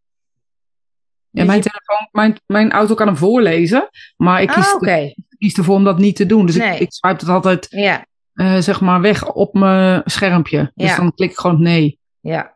[1.29, 4.73] Ja, Dus mijn je- telefoon, mijn, mijn auto kan hem voorlezen, maar ik kies, Ah,
[4.75, 5.13] oké.
[5.37, 6.45] kies ervoor om dat niet te doen.
[6.45, 6.73] Dus Nee.
[6.73, 10.71] ik, ik swipe het altijd Ja, eh, zeg maar weg op mijn schermpje.
[10.75, 11.99] Dus dan klik ik gewoon nee.
[12.19, 12.54] ja.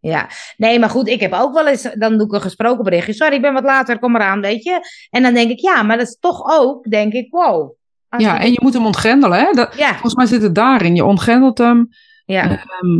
[0.00, 3.12] Ja, nee, maar goed, ik heb ook wel eens, dan doe ik een gesproken berichtje.
[3.12, 4.80] Sorry, ik ben wat later, kom eraan, weet je.
[5.10, 7.72] En dan denk ik, ja, maar dat is toch ook, denk ik, wow.
[8.16, 9.38] Ja, en je moet hem ontgrendelen.
[9.38, 9.52] Hè?
[9.52, 10.94] Dat, ja, volgens mij zit het daarin.
[10.94, 11.88] Je ontgrendelt hem.
[12.24, 12.98] ja, Ehm,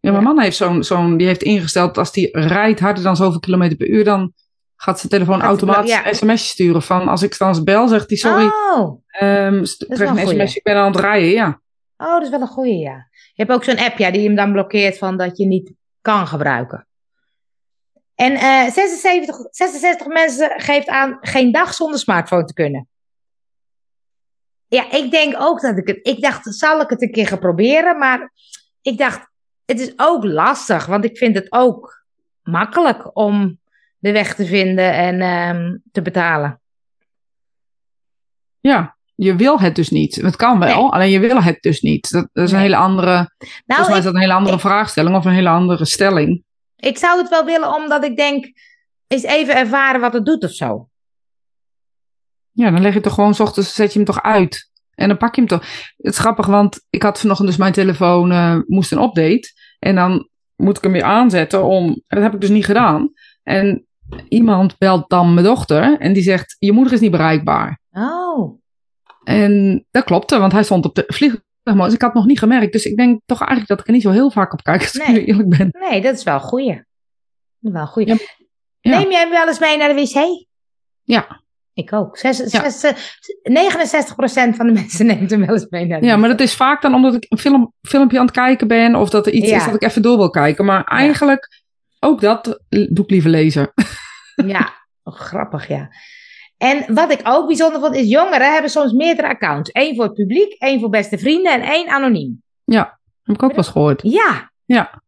[0.00, 0.20] ja, mijn Ja.
[0.20, 3.88] man heeft zo'n, zo'n, die heeft ingesteld als die rijdt harder dan zoveel kilometer per
[3.88, 4.32] uur, dan
[4.76, 6.06] gaat zijn telefoon Gaat hij- automatisch ja.
[6.08, 9.50] een sms'je sturen van als ik dan eens bel, zegt hij sorry, Oh, wel krijg
[9.50, 10.40] een een goeie.
[10.40, 11.60] sms, ik ben aan het rijden, ja.
[11.96, 13.08] oh, dat is wel een goeie, ja.
[13.40, 16.26] Je hebt ook zo'n app, ja, die hem dan blokkeert van dat je niet kan
[16.26, 16.86] gebruiken.
[18.14, 22.88] En eh 76, 66 mensen geeft aan geen dag zonder smartphone te kunnen.
[24.68, 25.98] Ja, ik denk ook dat ik het.
[26.02, 27.98] Ik dacht, zal ik het een keer gaan proberen?
[27.98, 28.32] Maar
[28.82, 29.30] ik dacht,
[29.64, 32.04] het is ook lastig, want ik vind het ook
[32.42, 33.58] makkelijk om
[33.98, 36.60] de weg te vinden en ehm, te betalen.
[38.60, 40.14] Ja, je wil het dus niet.
[40.14, 40.90] Het kan wel, Nee.
[40.92, 42.10] alleen je wil het dus niet.
[42.10, 44.60] Dat, dat is een hele andere, volgens mij Nou, is dat een hele andere ik-
[44.60, 46.44] vraagstelling of een hele andere stelling.
[46.76, 48.52] ik zou het wel willen, omdat ik denk,
[49.06, 50.88] eens even ervaren wat het doet of zo.
[52.52, 54.70] Ja, dan leg je toch gewoon, 's ochtends zet je hem toch uit.
[54.94, 55.60] En dan pak je hem toch.
[55.96, 59.52] Het is grappig, want ik had vanochtend dus mijn telefoon, eh, moest een update.
[59.78, 63.12] En dan moet ik hem weer aanzetten om, dat heb ik dus niet gedaan.
[63.42, 63.86] En
[64.28, 67.80] iemand belt dan mijn dochter en die zegt, je moeder is niet bereikbaar.
[67.92, 68.58] Oh,
[69.30, 71.94] En dat klopte, want hij stond op de vliegtuigmodus.
[71.94, 74.02] Ik had het nog niet gemerkt, dus ik denk toch eigenlijk dat ik er niet
[74.02, 75.68] zo heel vaak op kijk, als ik eerlijk ben.
[75.90, 76.82] nee, dat is wel een goeie.
[77.58, 77.90] Wel.
[77.94, 78.16] Ja,
[78.80, 78.98] ja.
[78.98, 80.46] Neem jij hem wel eens mee naar de wc?
[81.02, 81.42] Ja.
[81.74, 82.16] Ik ook.
[82.18, 82.70] Zes, Ja.
[82.70, 86.20] zes, eh, 69% van de mensen neemt hem wel eens mee naar de Ja, wc.
[86.20, 89.10] maar dat is vaak dan omdat ik een film, filmpje aan het kijken ben of
[89.10, 89.56] dat er iets Ja.
[89.56, 90.64] is dat ik even door wil kijken.
[90.64, 91.62] Maar eigenlijk,
[92.00, 93.72] ook dat doe ik liever lezen.
[94.46, 95.88] Ja, oh, grappig, ja.
[96.60, 99.70] En wat ik ook bijzonder vond, is jongeren hebben soms meerdere accounts.
[99.72, 102.42] Eén voor het publiek, één voor beste vrienden en één anoniem.
[102.64, 102.88] Heb
[103.24, 104.00] ik ook wel eens gehoord.
[104.02, 104.50] Ja.
[104.64, 105.02] Ja.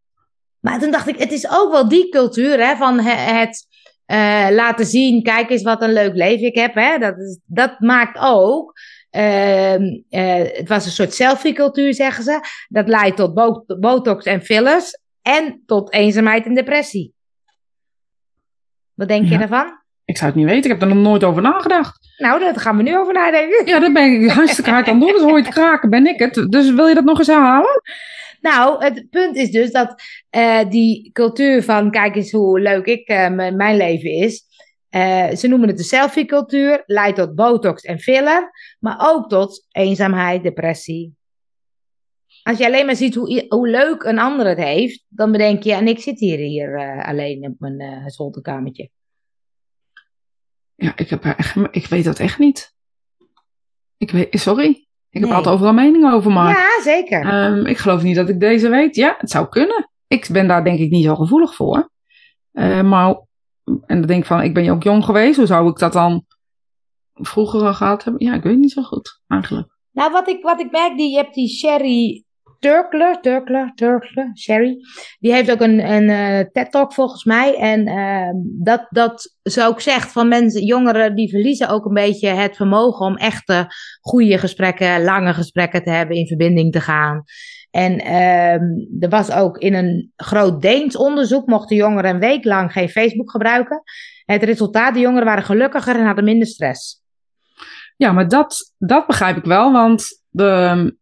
[0.61, 3.67] Maar toen dacht ik, het is ook wel die cultuur hè, van he- het
[4.05, 6.75] eh, laten zien, kijk eens wat een leuk leven ik heb.
[6.75, 6.99] Hè.
[6.99, 8.73] Dat, is, dat maakt ook,
[9.11, 12.41] ehm, eh, het was een soort selfie-cultuur zeggen ze.
[12.69, 17.13] Dat leidt tot bo- botox en fillers en tot eenzaamheid en depressie.
[18.95, 19.39] Wat denk je Ja.
[19.39, 19.82] daarvan?
[20.05, 21.99] Ik zou het niet weten, ik heb er nog nooit over nagedacht.
[22.19, 23.67] Nou, daar gaan we nu over nadenken.
[23.67, 26.19] Ja, daar ben ik hartstikke hard aan doen, dus hoor je het kraken, ben ik
[26.19, 26.47] het.
[26.53, 27.83] Dus wil je dat nog eens herhalen?
[28.41, 33.09] Nou, het punt is dus dat eh, die cultuur van kijk eens hoe leuk ik
[33.09, 34.45] eh, mijn leven is.
[34.89, 40.43] eh, ze noemen het de selfie-cultuur, leidt tot botox en filler, maar ook tot eenzaamheid,
[40.43, 41.15] depressie.
[42.43, 45.73] Als je alleen maar ziet hoe, hoe leuk een ander het heeft, dan bedenk je,
[45.73, 48.91] en ik zit hier, hier alleen op mijn zolderkamertje.
[50.83, 52.75] Ja, ik, heb echt, ik weet dat echt niet.
[53.97, 54.87] Ik weet, sorry.
[55.11, 57.21] Ik heb altijd overal mening over, maar Ja, zeker.
[57.27, 58.97] ehm, ik geloof niet dat ik deze weet.
[58.97, 59.91] Ja, het zou kunnen.
[60.07, 61.91] Ik ben daar denk ik niet zo gevoelig voor.
[62.53, 63.09] Eh, maar,
[63.65, 65.37] en dan denk ik van, ik ben ook jong geweest.
[65.37, 66.25] Hoe zou ik dat dan
[67.13, 68.27] vroeger gehad hebben?
[68.27, 69.69] Ja, ik weet niet zo goed, eigenlijk.
[69.91, 72.25] Nou, wat ik, wat ik merk, die, je hebt die Sherry
[72.63, 74.77] Turkler, Turkler, Turkler, Sherry.
[75.19, 77.57] Die heeft ook een, een eh, TED-talk volgens mij.
[77.57, 82.29] En ehm, dat, dat ze ook zegt van mensen, jongeren, die verliezen ook een beetje
[82.29, 83.67] het vermogen om echte
[84.01, 87.25] goede gesprekken, lange gesprekken te hebben, in verbinding te gaan.
[87.71, 88.63] En ehm,
[89.01, 93.31] er was ook in een groot Deens onderzoek, mochten jongeren een week lang geen Facebook
[93.31, 93.83] gebruiken.
[94.25, 97.03] Het resultaat, de jongeren waren gelukkiger en hadden minder stress.
[97.97, 101.01] Ja, maar dat, dat begrijp ik wel, want de,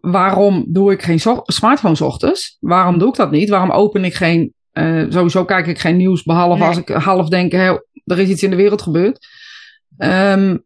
[0.00, 2.56] waarom doe ik geen smartphone ochtends?
[2.60, 3.48] Waarom doe ik dat niet?
[3.48, 6.68] Waarom open ik geen, eh, sowieso kijk ik geen nieuws, behalve Nee.
[6.68, 9.26] als ik half denk, hé, er is iets in de wereld gebeurd.
[9.96, 10.56] Ehm,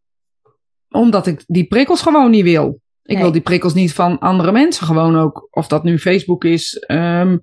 [0.90, 2.81] omdat ik die prikkels gewoon niet wil.
[3.02, 3.22] Ik Nee.
[3.22, 5.48] wil die prikkels niet van andere mensen gewoon ook.
[5.50, 7.37] Of dat nu Facebook is, ehm,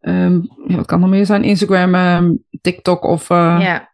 [0.00, 1.42] ehm, ja, wat kan er meer zijn?
[1.44, 3.92] Instagram, TikTok of eh, Ja,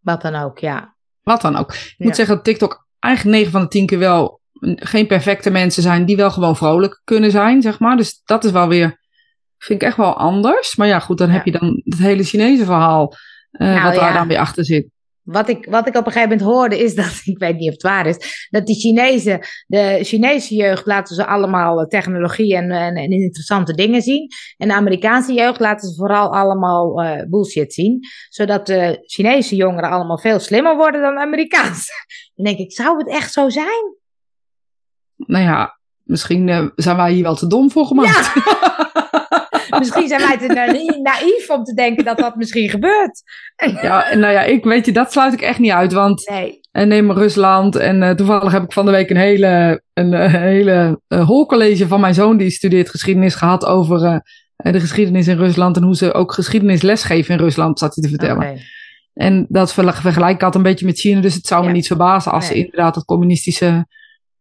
[0.00, 0.96] wat dan ook, ja.
[1.22, 1.72] wat dan ook.
[1.74, 2.04] Ik Ja.
[2.06, 4.40] moet zeggen dat TikTok eigenlijk 9 van de 10 keer wel
[4.76, 7.96] geen perfecte mensen zijn die wel gewoon vrolijk kunnen zijn, zeg maar.
[7.96, 9.00] Dus dat is wel weer
[9.58, 10.76] vind ik echt wel anders.
[10.76, 11.32] Maar ja, goed, dan Ja.
[11.34, 13.12] heb je dan het hele Chinese verhaal.
[13.50, 14.18] eh, Nou, wat daar ja.
[14.18, 14.86] dan weer achter zit.
[15.22, 17.72] Wat ik, wat ik op een gegeven moment hoorde is dat, ik weet niet of
[17.72, 22.70] het waar is, dat die Chinezen, de Chinese jeugd laten ze allemaal eh, technologie en,
[22.70, 24.28] en, en interessante dingen zien.
[24.56, 28.00] En de Amerikaanse jeugd laten ze vooral allemaal eh, bullshit zien.
[28.28, 31.92] Zodat de Chinese jongeren allemaal veel slimmer worden dan de Amerikaanse.
[32.34, 33.96] Dan denk ik, zou het echt zo zijn?
[35.26, 38.32] Nou ja, misschien eh, zijn wij hier wel te dom voor gemaakt.
[39.78, 43.22] Misschien zijn wij te na- naïef om te denken dat dat misschien gebeurt.
[43.82, 45.92] Ja, en nou ja, ik weet je, dat sluit ik echt niet uit.
[45.92, 46.60] Want Nee.
[46.70, 47.76] en neem maar Rusland.
[47.76, 51.86] En eh, toevallig heb ik van de week een hele, een, eh, hele eh, hoorcollege
[51.88, 54.04] van mijn zoon, die studeert geschiedenis, gehad over
[54.56, 55.76] eh, de geschiedenis in Rusland.
[55.76, 58.42] En hoe ze ook geschiedenis lesgeven in Rusland, zat hij te vertellen.
[59.14, 61.20] En dat vergel- vergelijk ik had een beetje met China.
[61.20, 63.86] Dus het zou me niet verbazen als ze inderdaad het communistische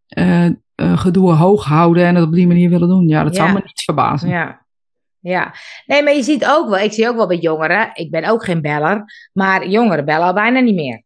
[0.08, 0.46] eh,
[0.82, 3.08] eh, gedoe hoog houden en het op die manier willen doen.
[3.08, 4.30] Ja, dat zou me niet verbazen.
[4.30, 4.60] Ja.
[5.20, 5.54] Ja,
[5.86, 8.44] nee, maar je ziet ook wel, ik zie ook wel bij jongeren, ik ben ook
[8.44, 11.04] geen beller, maar jongeren bellen al bijna niet meer.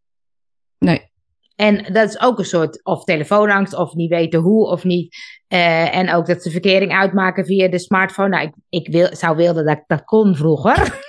[0.78, 1.10] Nee.
[1.56, 5.16] En dat is ook een soort of telefoonangst of niet weten hoe of niet.
[5.48, 8.30] Eh, en ook dat ze verkering uitmaken via de smartphone.
[8.30, 11.04] Nou, ik, ik wil, zou willen dat ik dat kon vroeger.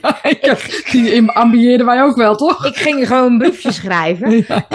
[0.92, 2.66] Die ambieerden wij ook wel, toch?
[2.66, 4.30] ik ging gewoon een briefje schrijven.
[4.48, 4.66] Ja.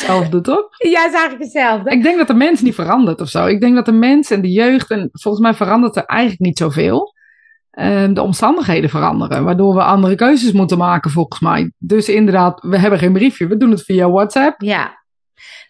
[0.00, 0.68] Hetzelfde, toch?
[0.76, 1.90] Ja, is eigenlijk hetzelfde.
[1.90, 3.46] Ik denk dat de mens niet verandert of zo.
[3.46, 6.58] Ik denk dat de mens en de jeugd, en volgens mij verandert er eigenlijk niet
[6.58, 7.14] zoveel.
[7.70, 11.72] Ehm, de omstandigheden veranderen, waardoor we andere keuzes moeten maken, volgens mij.
[11.78, 14.62] Dus inderdaad, we hebben geen briefje, we doen het via WhatsApp.
[14.62, 14.98] Ja.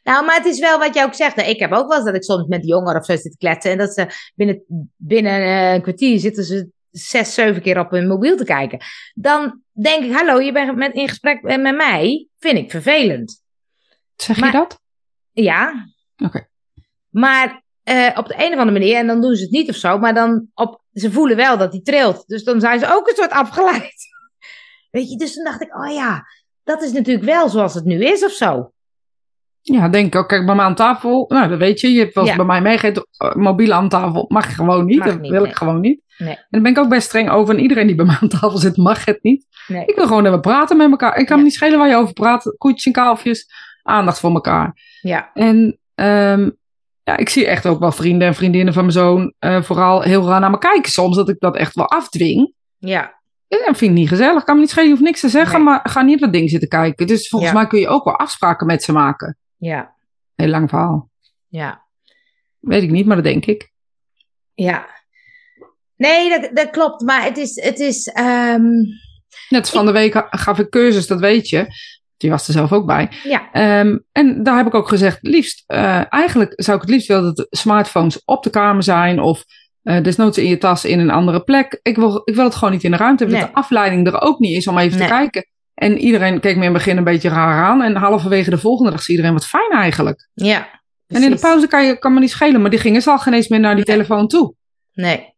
[0.02, 1.40] Nou, maar het is wel wat jij ook zegt.
[1.40, 3.70] Ik heb ook wel eens dat ik soms met jongeren of zo zit te kletsen.
[3.70, 4.62] En dat ze binnen,
[4.96, 8.78] binnen eh, een kwartier zitten ze zes, zeven keer op hun mobiel te kijken.
[9.14, 12.26] Dan denk ik, hallo, je bent met, in gesprek met mij.
[12.38, 13.42] Vind ik vervelend.
[14.22, 14.80] Zeg Maar- je dat?
[15.32, 15.86] Ja.
[16.24, 16.48] Oké.
[17.08, 19.74] Maar eh, op de een of andere manier, en dan doen ze het niet of
[19.74, 22.26] zo, maar dan op, ze voelen wel dat die trilt.
[22.26, 23.94] Dus dan zijn ze ook een soort afgeleid.
[24.90, 26.24] Weet je, dus toen dacht ik, oh ja,
[26.64, 28.72] dat is natuurlijk wel zoals het nu is of zo.
[29.62, 30.28] Ja, denk ik ook.
[30.28, 31.92] Kijk, bij mij aan tafel, nou, dat weet je.
[31.92, 32.38] Je hebt wel eens Ja.
[32.38, 34.98] bij mij meegegeven, eh, mobiel aan tafel mag je gewoon niet.
[34.98, 35.50] Mag dat niet, wil nee.
[35.50, 36.02] ik gewoon niet.
[36.18, 36.34] Nee.
[36.34, 37.54] En daar ben ik ook best streng over.
[37.54, 39.46] En iedereen die bij mij aan tafel zit, mag het niet.
[39.66, 39.84] Nee.
[39.86, 41.16] Ik wil gewoon even praten met elkaar.
[41.16, 41.36] Ik kan Ja.
[41.36, 42.54] me niet schelen waar je over praat.
[42.58, 43.50] Koetjes en kalfjes,
[43.82, 44.76] aandacht voor elkaar.
[45.00, 46.50] Ja, En ehm,
[47.02, 50.26] ja, ik zie echt ook wel vrienden en vriendinnen van mijn zoon eh, vooral heel
[50.28, 50.90] raar naar me kijken.
[50.92, 52.52] Soms dat ik dat echt wel afdwing.
[52.78, 54.44] ja, dat vind ik niet gezellig.
[54.44, 55.64] Kan me niet schelen, je hoeft niks te zeggen, Nee.
[55.64, 57.06] maar ga niet op dat ding zitten kijken.
[57.06, 57.56] Dus volgens Ja.
[57.58, 59.38] mij kun je ook wel afspraken met ze maken.
[59.56, 59.94] ja,
[60.34, 61.10] Heel lang verhaal.
[61.48, 61.88] ja.
[62.58, 63.72] Weet ik niet, maar dat denk ik.
[64.54, 64.86] Ja.
[65.96, 67.02] Nee, dat, dat klopt.
[67.02, 67.62] Maar het is.
[67.62, 68.68] Het is ehm,
[69.48, 71.66] Net van de week gaf ik cursus, dat weet je.
[72.20, 73.08] Die was er zelf ook bij.
[73.22, 77.08] ja, Ehm, en daar heb ik ook gezegd, liefst, eh, eigenlijk zou ik het liefst
[77.08, 79.44] willen dat de smartphones op de kamer zijn of
[79.82, 81.78] eh, desnoods in je tas in een andere plek.
[81.82, 84.20] Ik wil, ik wil het gewoon niet in de ruimte hebben, dat de afleiding er
[84.20, 85.08] ook niet is om even Nee.
[85.08, 85.46] te kijken.
[85.74, 87.82] En iedereen keek me in het begin een beetje raar aan.
[87.82, 90.28] En halverwege de volgende dag zie iedereen wat fijn eigenlijk.
[90.34, 90.78] ja.
[91.06, 93.18] En in de pauze kan, je, kan me niet schelen, maar die gingen ze al
[93.18, 93.94] geen eens meer naar die Nee.
[93.96, 94.54] telefoon toe.
[94.92, 95.29] Nee.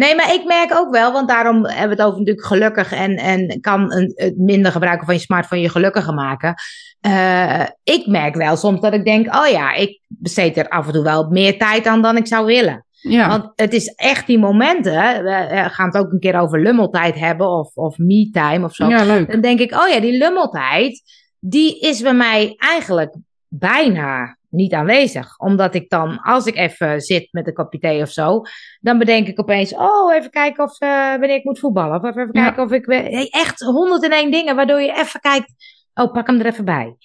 [0.00, 3.16] Nee, maar ik merk ook wel, want daarom hebben we het over natuurlijk gelukkig en,
[3.16, 6.54] en kan een, het minder gebruiken van je smartphone je gelukkiger maken.
[7.00, 10.92] Eh, ik merk wel soms dat ik denk, oh ja, ik besteed er af en
[10.92, 12.84] toe wel meer tijd aan dan ik zou willen.
[13.00, 14.92] Ja, Want het is echt die momenten,
[15.24, 18.88] we gaan het ook een keer over lummeltijd hebben of, of me-time of zo.
[18.88, 19.30] ja leuk.
[19.30, 21.02] Dan denk ik, oh ja, die lummeltijd,
[21.38, 23.14] die is bij mij eigenlijk
[23.48, 25.38] bijna niet aanwezig.
[25.38, 28.42] Omdat ik dan, als ik even zit met een kopje thee of zo,
[28.80, 31.96] dan bedenk ik opeens, oh, even kijken of eh, wanneer ik moet voetballen.
[31.96, 32.42] Of even Ja.
[32.44, 32.84] kijken of ik...
[32.86, 35.52] Hey, echt 101 dingen waardoor je even kijkt,
[35.94, 36.96] oh, pak hem er even bij.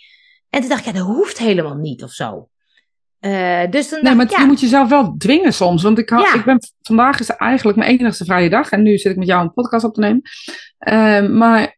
[0.49, 2.49] En toen dacht ik, ja, dat hoeft helemaal niet of zo.
[3.19, 5.84] Eh, dus toen Nee, dacht maar ja, je moet jezelf wel dwingen soms.
[5.84, 6.34] Want ik, Ja.
[6.34, 8.69] ik ben, vandaag is eigenlijk mijn enigste vrije dag.
[8.71, 10.21] En nu zit ik met jou een podcast op te nemen.
[10.77, 11.74] Ehm, maar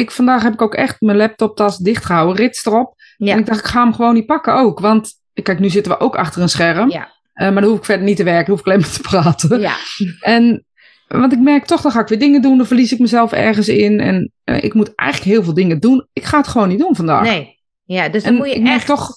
[0.00, 2.36] ik, vandaag heb ik ook echt mijn laptoptas dichtgehouden.
[2.36, 2.94] Rits erop.
[3.16, 4.80] ja, En ik dacht, ik ga hem gewoon niet pakken ook.
[4.80, 6.90] Want kijk, nu zitten we ook achter een scherm.
[6.90, 8.50] ja, Eh, maar dan hoef ik verder niet te werken.
[8.50, 9.60] Hoef ik alleen maar te praten.
[9.60, 9.74] ja,
[10.20, 10.64] En
[11.08, 12.56] want ik merk toch, dan ga ik weer dingen doen.
[12.56, 14.00] Dan verlies ik mezelf ergens in.
[14.00, 16.08] En eh, ik moet eigenlijk heel veel dingen doen.
[16.12, 17.22] Ik ga het gewoon niet doen vandaag.
[17.24, 17.58] nee.
[17.84, 18.86] Ja, dus dan En moet je ik echt...
[18.86, 19.08] toch,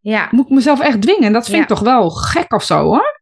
[0.00, 0.28] Ja.
[0.30, 1.22] moet ik mezelf echt dwingen.
[1.24, 1.62] En dat vind Ja.
[1.62, 3.20] ik toch wel gek of zo hoor.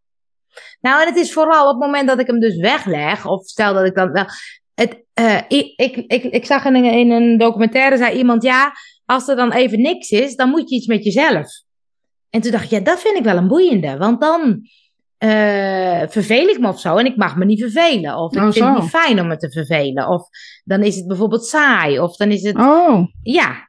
[0.80, 3.74] Nou, en het is vooral op het moment dat ik hem dus wegleg, of stel
[3.74, 4.24] dat ik dan wel.
[4.76, 8.72] Het, eh, ik, ik, ik, ik zag in een, in een documentaire, zei iemand, ja,
[9.04, 11.46] als er dan even niks is, dan moet je iets met jezelf.
[12.30, 14.60] En toen dacht ik, ja, dat vind ik wel een boeiende, want dan
[15.18, 18.16] eh, verveel ik me of zo en ik mag me niet vervelen.
[18.16, 18.72] Of ik Oh, vind zo.
[18.72, 20.08] het niet fijn om me te vervelen.
[20.08, 20.28] Of
[20.64, 23.06] dan is het bijvoorbeeld saai, of dan is het, Oh.
[23.22, 23.64] ja,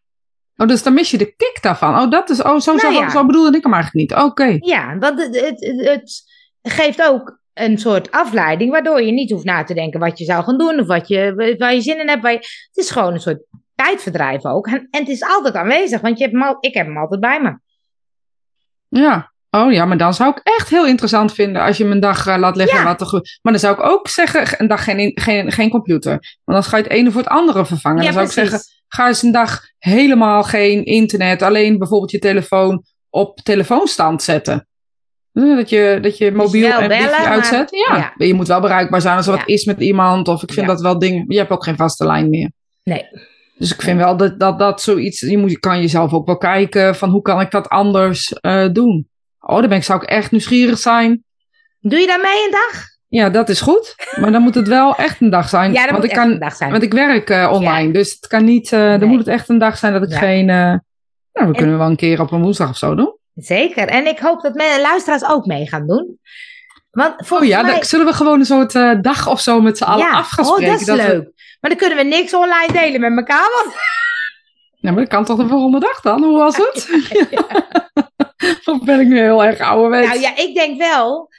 [0.60, 1.96] Oh, dus dan mis je de kick daarvan.
[2.00, 3.10] Oh, dat is, oh, zo, zo, Nou ja.
[3.10, 4.20] zo bedoelde ik hem eigenlijk niet.
[4.24, 4.58] Oké.
[4.60, 6.24] Ja, want het, het-
[6.62, 10.43] geeft ook een soort afleiding, waardoor je niet hoeft na te denken wat je zou
[10.43, 12.22] gaan doen of wat je, waar je zin in hebt.
[12.22, 13.43] Waar je, het is gewoon een soort
[13.76, 14.67] tijdverdrijf ook.
[14.67, 17.20] En, en het is altijd aanwezig, want je hebt hem al, ik heb hem altijd
[17.20, 17.60] bij me.
[18.88, 19.36] Ja.
[19.50, 22.28] Oh ja, maar dan zou ik echt heel interessant vinden als je me een dag
[22.28, 22.78] uh, laat liggen.
[22.78, 22.84] Ja.
[22.84, 26.12] Wat er ge- maar dan zou ik ook zeggen, een dag geen, geen, geen computer.
[26.12, 27.98] Want dan ga je het ene voor het andere vervangen.
[27.98, 31.41] Ja, dan zou ik zeggen, ga eens een dag helemaal geen internet.
[31.41, 34.67] Alleen bijvoorbeeld je telefoon op telefoonstand zetten.
[35.38, 37.69] Eh, Dat je, dat je mobiel en bellen, wifi maar- uitzet.
[37.88, 38.13] Ja.
[38.17, 38.26] ja.
[38.26, 39.39] je moet wel bereikbaar zijn als er Ja.
[39.39, 40.28] wat is met iemand.
[40.28, 40.71] Of ik vind Ja.
[40.73, 41.26] dat wel dingen.
[41.28, 42.52] Je hebt ook geen vaste lijn meer.
[42.84, 43.04] Nee.
[43.58, 45.19] Dus ik vind wel dat, dat, dat zoiets.
[45.19, 48.67] Je moet, je kan jezelf ook wel kijken van hoe kan ik dat anders eh,
[48.71, 49.08] doen.
[49.39, 51.23] Oh, dan ben ik, zou ik echt nieuwsgierig zijn.
[51.80, 52.84] Doe je daar mee een dag?
[53.08, 53.95] Ja, dat is goed.
[54.19, 55.71] Maar dan moet het wel echt een dag zijn.
[55.73, 56.71] Ja, dat want moet ik echt kan, een dag zijn.
[56.71, 57.93] Want ik werk eh, online.
[57.93, 58.71] Dus het kan niet.
[58.73, 60.45] eh, Dan moet het echt een dag zijn dat ik geen.
[60.45, 60.80] nou,
[61.32, 63.17] dan kunnen we wel een keer op een woensdag of zo doen.
[63.38, 63.88] Zeker.
[63.88, 66.19] En ik hoop dat mijn luisteraars ook mee gaan doen.
[66.91, 67.71] Want Oh ja, mij...
[67.73, 70.45] dan zullen we gewoon een soort eh, dag of zo met z'n allen af gaan
[70.45, 71.32] oh, dat is we- leuk.
[71.62, 73.50] Maar dan kunnen we niks online delen met elkaar.
[73.63, 73.76] Want...
[74.80, 76.23] Ja, maar dat kan toch de volgende dag dan?
[76.23, 76.89] Hoe was het?
[78.69, 80.08] of ben ik nu heel erg ouderwets?
[80.08, 81.30] Nou ja, ik denk wel...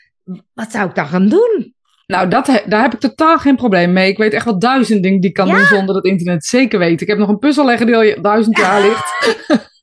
[0.54, 1.74] Wat zou ik dan gaan doen?
[2.06, 4.10] Nou, dat, he- daar heb ik totaal geen probleem mee.
[4.10, 5.54] Ik weet echt wel duizend dingen die ik kan Ja?
[5.56, 7.00] doen zonder dat internet zeker weet.
[7.00, 9.04] Ik heb nog een puzzel leggen die al duizend jaar ligt.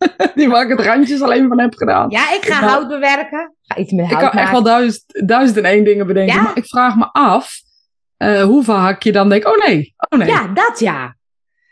[0.35, 2.09] die waar ik het randjes alleen van heb gedaan.
[2.09, 3.55] Ja, ik ga Ik hout bewerken.
[3.61, 6.35] Ga iets met ik hout kan echt wel duizend, duizend en één dingen bedenken.
[6.35, 6.41] Ja?
[6.41, 7.61] Maar ik vraag me af
[8.17, 10.27] eh, hoe vaak je dan denkt, oh nee, oh nee.
[10.27, 11.15] Ja, dat ja.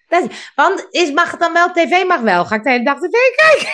[0.07, 1.71] Dat, want is, mag het dan wel?
[1.71, 2.45] TV mag wel.
[2.45, 3.71] Ga ik de hele dag tv kijken?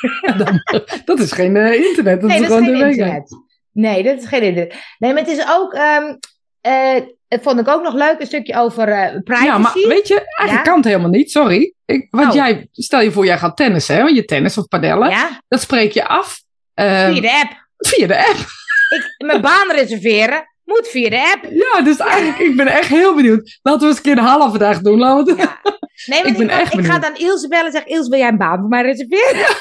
[1.04, 3.28] Dat is geen eh, internet, dat Nee, is dat is gewoon geen internet.
[3.72, 4.74] Nee, dat is geen internet.
[4.98, 5.72] Nee, maar het is ook...
[5.72, 6.14] ehm
[6.60, 6.96] eh,
[7.30, 9.46] het vond ik ook nog leuk, een stukje over eh, privacy.
[9.46, 10.62] Ja, maar weet je, eigenlijk Ja?
[10.62, 11.74] kan het helemaal niet, sorry.
[11.84, 12.34] Ik, want Oh.
[12.34, 15.10] jij, stel je voor, jij gaat tennissen, hè, je tennis of padellen.
[15.10, 16.42] Ja, Dat spreek je af
[16.74, 17.66] eh, via de app.
[17.76, 18.36] via de app.
[18.96, 21.44] Ik, mijn baan reserveren moet via de app.
[21.52, 23.58] Ja, dus eigenlijk, ik ben echt heel benieuwd.
[23.62, 24.98] Laten we eens een keer een halve dag doen.
[24.98, 25.60] Laten we Ja.
[26.06, 27.84] Nee, want Ik ben echt ik ga dan Ilse bellen en zeg...
[27.84, 29.56] Ilse, wil jij een baan voor mij reserveren?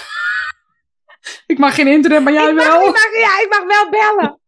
[1.45, 2.79] Ik mag geen internet, maar jij ik, mag, wel.
[2.81, 4.39] ik mag, ja, ik mag wel bellen.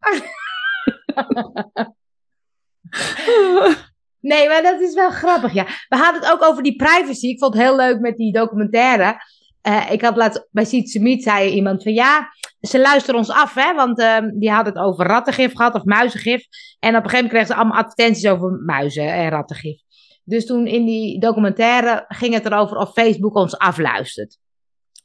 [4.21, 5.65] Nee, maar dat is wel grappig, ja.
[5.89, 7.27] We hadden het ook over die privacy.
[7.27, 9.15] Ik vond het heel leuk met die documentaire.
[9.61, 12.29] Eh, ik had laatst bij Sietse Meet zei iemand van ja,
[12.61, 16.45] ze luisteren ons af, hè, want ehm, die hadden het over rattengif gehad of muizengif.
[16.79, 19.81] En op een gegeven moment kregen ze allemaal advertenties over muizen en rattengif.
[20.23, 24.37] Dus toen in die documentaire ging het erover of Facebook ons afluistert.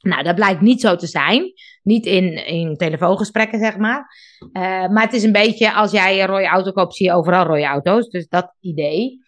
[0.07, 1.53] Nou, dat blijkt niet zo te zijn.
[1.83, 4.05] Niet in, in telefoongesprekken, zeg maar.
[4.51, 7.45] Eh, maar het is een beetje, als jij een rode auto koopt, zie je overal
[7.45, 8.09] rode auto's.
[8.09, 9.19] Dus dat idee.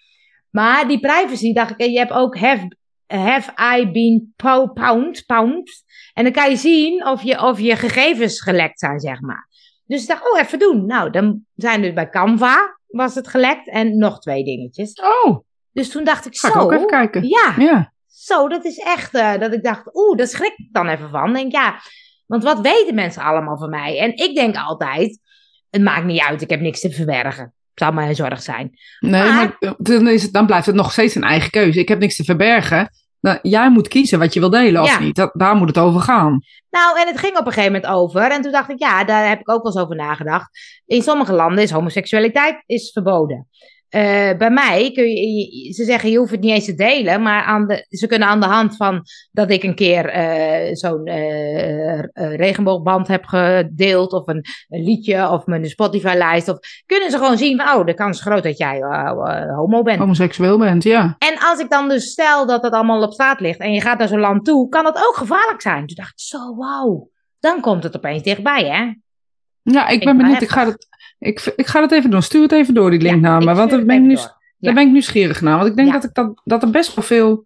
[0.50, 2.68] Maar die privacy, dacht ik, en je hebt ook have,
[3.08, 5.72] have I been po- pound, pound.
[6.14, 9.48] En dan kan je zien of je, of je gegevens gelekt zijn, zeg maar.
[9.86, 10.86] Dus ik dacht, oh, even doen.
[10.86, 14.94] Nou, dan zijn dus bij Canva was het gelekt en nog twee dingetjes.
[14.94, 15.40] Oh,
[15.72, 16.60] Dus toen dacht ik, ga ik zo.
[16.60, 17.28] ook even kijken.
[17.28, 17.94] Ja, Ja.
[18.26, 21.34] Zo, dat is echt, eh, dat ik dacht, oeh, daar schrik ik dan even van.
[21.34, 21.80] Denk, ja,
[22.26, 24.00] want wat weten mensen allemaal van mij?
[24.00, 25.20] En ik denk altijd,
[25.70, 27.44] het maakt niet uit, ik heb niks te verbergen.
[27.44, 28.72] Het zou mijn zorg zijn.
[29.00, 31.80] Nee, Maar- maar dan, is het, dan blijft het nog steeds een eigen keuze.
[31.80, 32.90] Ik heb niks te verbergen.
[33.22, 35.00] Dan, jij moet kiezen wat je wil delen of Ja.
[35.00, 35.16] niet.
[35.16, 36.40] Dat, daar moet het over gaan.
[36.70, 38.32] Nou, en het ging op een gegeven moment over.
[38.32, 40.50] En toen dacht ik, ja, daar heb ik ook wel eens over nagedacht.
[40.86, 43.48] In sommige landen is homoseksualiteit is verboden.
[43.90, 47.44] Eh, bij mij kun je, ze zeggen je hoeft het niet eens te delen, maar
[47.44, 52.00] aan de, ze kunnen aan de hand van dat ik een keer eh, zo'n eh,
[52.14, 57.58] regenboogband heb gedeeld of een, een liedje of mijn Spotify-lijst, of kunnen ze gewoon zien
[57.58, 58.82] van, oh, de kans is groot dat jij
[59.56, 60.00] homo bent.
[60.00, 61.16] Homoseksueel bent, ja.
[61.18, 63.98] En als ik dan dus stel dat dat allemaal op straat ligt en je gaat
[63.98, 65.88] naar zo'n land toe, kan dat ook gevaarlijk zijn.
[65.88, 67.10] Toen dacht ik, zo, wauw.
[67.40, 68.94] Dan komt het opeens dichtbij, hè?
[69.62, 70.42] Ja, ik Ik ben ben benieuwd.
[70.42, 70.89] Ik ga, heftig.
[71.20, 72.22] Ik, ik ga het even doen.
[72.22, 73.54] Stuur het even door, die link naar me.
[73.56, 74.16] Want daar ben, ik nu,
[74.58, 75.58] daar ben ik nieuwsgierig naar.
[75.58, 77.46] Want ik denk dat, ik dat, dat er best wel veel...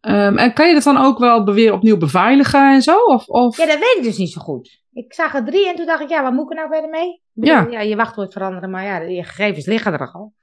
[0.00, 2.96] ehm, en kan je dat dan ook wel weer opnieuw beveiligen en zo?
[2.96, 3.56] Of, of...
[3.56, 4.78] Ja, dat weet ik dus niet zo goed.
[4.92, 6.90] Ik zag er drie en toen dacht ik, ja, wat moet ik er nou verder
[6.90, 7.22] mee?
[7.32, 7.66] Ja.
[7.70, 7.80] ja.
[7.80, 10.34] Je wachtwoord veranderen, maar ja, je gegevens liggen er al.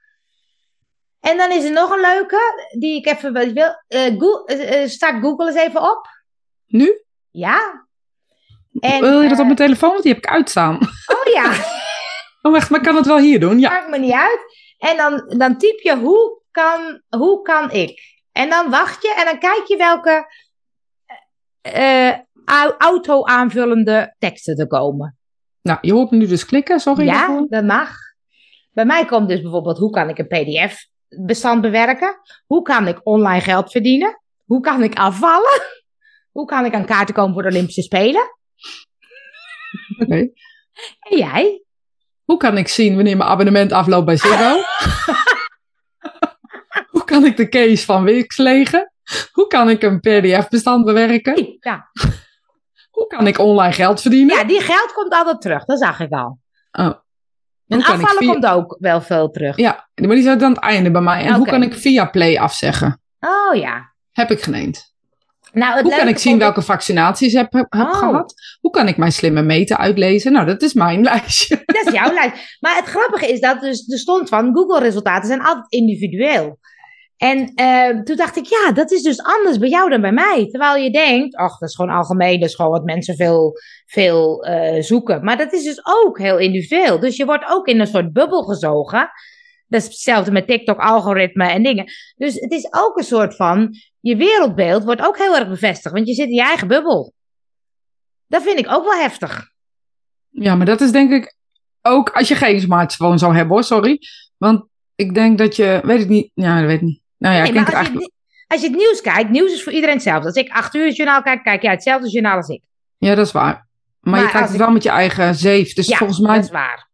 [1.20, 2.38] En dan is er nog een leuke,
[2.78, 3.74] die ik even wil.
[3.88, 6.06] Eh, Go- eh, eh, start Google eens even op.
[6.66, 7.02] Nu?
[7.30, 7.86] Ja.
[8.80, 9.90] En, Wil je dat eh, op mijn telefoon?
[9.90, 10.74] Want die heb ik uitstaan.
[11.06, 11.52] Oh ja.
[12.56, 13.58] Oh, maar kan het wel hier doen?
[13.58, 13.70] Ja.
[13.70, 14.40] Maakt me niet uit.
[14.78, 18.00] En dan, dan typ je hoe kan, hoe kan ik?
[18.32, 20.26] En dan wacht je en dan kijk je welke
[21.60, 25.18] eh, au- auto-aanvullende teksten er komen.
[25.62, 26.80] Nou, je hoort me nu dus klikken.
[26.80, 27.46] Sorry ja, daarvoor.
[27.48, 27.96] dat mag.
[28.70, 32.20] Bij mij komt dus bijvoorbeeld hoe kan ik een PDF-bestand bewerken?
[32.46, 34.22] Hoe kan ik online geld verdienen?
[34.44, 35.62] Hoe kan ik afvallen?
[36.32, 38.36] Hoe kan ik aan kaarten komen voor de Olympische Spelen?
[39.98, 40.14] Oké.
[41.00, 41.62] En jij?
[42.28, 44.56] Hoe kan ik zien wanneer mijn abonnement afloopt bij Ziggo?
[46.90, 48.92] Hoe kan ik de case van Wix legen?
[49.32, 51.56] Hoe kan ik een PDF-bestand bewerken?
[51.60, 51.90] Ja.
[52.90, 54.36] Hoe kan ik online geld verdienen?
[54.36, 55.64] ja, die geld komt altijd terug.
[55.64, 56.38] Dat zag ik al.
[56.72, 56.92] Oh.
[57.66, 59.56] En afvallen via- komt ook wel veel terug.
[59.56, 61.24] Ja, maar die zit aan het einde bij mij.
[61.24, 63.00] En hoe kan ik via Play afzeggen?
[63.20, 63.94] Oh ja.
[64.12, 64.87] Heb ik geneend.
[65.58, 67.98] Nou, het Hoe kan ik zien welke vaccinaties ik heb, heb Oh.
[67.98, 68.34] gehad?
[68.60, 70.32] Hoe kan ik mijn slimme meten uitlezen?
[70.32, 71.62] Nou, dat is mijn lijstje.
[71.64, 72.56] Dat is jouw lijst.
[72.60, 76.58] Maar het grappige is dat dus, er stond van Google-resultaten zijn altijd individueel.
[77.16, 80.46] En eh, toen dacht ik, ja, dat is dus anders bij jou dan bij mij.
[80.50, 83.52] Terwijl je denkt, ach, dat is gewoon algemeen, dat is gewoon wat mensen veel,
[83.86, 85.24] veel eh, zoeken.
[85.24, 87.00] Maar dat is dus ook heel individueel.
[87.00, 89.10] Dus je wordt ook in een soort bubbel gezogen.
[89.68, 91.84] Dat is hetzelfde met TikTok-algoritme en dingen.
[92.16, 95.94] Dus het is ook een soort van, je wereldbeeld wordt ook heel erg bevestigd.
[95.94, 97.12] Want je zit in je eigen bubbel.
[98.26, 99.50] Dat vind ik ook wel heftig.
[100.30, 101.36] Ja, maar dat is denk ik
[101.82, 103.98] ook als je geen smartphone zou hebben hoor, sorry.
[104.36, 107.00] Want ik denk dat je, weet ik niet, ja, dat weet ik niet.
[107.16, 108.12] Nou ja, Nee, ik denk als, eigenlijk, je,
[108.46, 110.26] als je het nieuws kijkt, nieuws is voor iedereen hetzelfde.
[110.26, 112.62] Als ik acht uur het journaal kijk, kijk jij hetzelfde journaal als ik.
[112.98, 113.66] ja, dat is waar.
[114.00, 115.74] Maar, Maar je kijkt het ik- wel met je eigen zeef.
[115.74, 116.87] Dus ja, volgens mij dat is waar.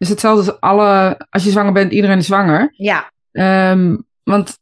[0.00, 2.74] Is hetzelfde als alle, als je zwanger bent, iedereen is zwanger.
[2.76, 4.58] Ja, Ehm, want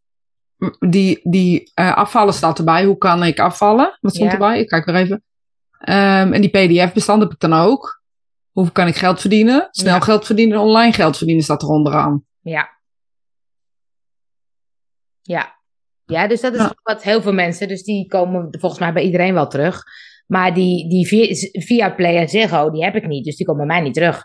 [0.89, 2.85] die, die eh, afvallen staat erbij.
[2.85, 3.99] Hoe kan ik afvallen?
[4.01, 4.33] Wat stond Ja.
[4.33, 4.61] erbij?
[4.61, 5.23] Ik kijk weer even.
[5.79, 8.03] Ehm, en die PDF-bestand heb ik dan ook.
[8.51, 9.69] Hoe kan ik geld verdienen?
[9.71, 10.01] Snel Ja.
[10.01, 12.25] geld verdienen, online geld verdienen staat er onderaan.
[12.41, 12.69] ja.
[15.23, 15.57] Ja.
[16.05, 16.75] Ja, dus dat is Ja.
[16.83, 19.83] wat heel veel mensen, dus die komen volgens mij bij iedereen wel terug.
[20.27, 23.67] Maar die, die via, via Play en Ziggo, die heb ik niet, dus die komen
[23.67, 24.25] bij mij niet terug.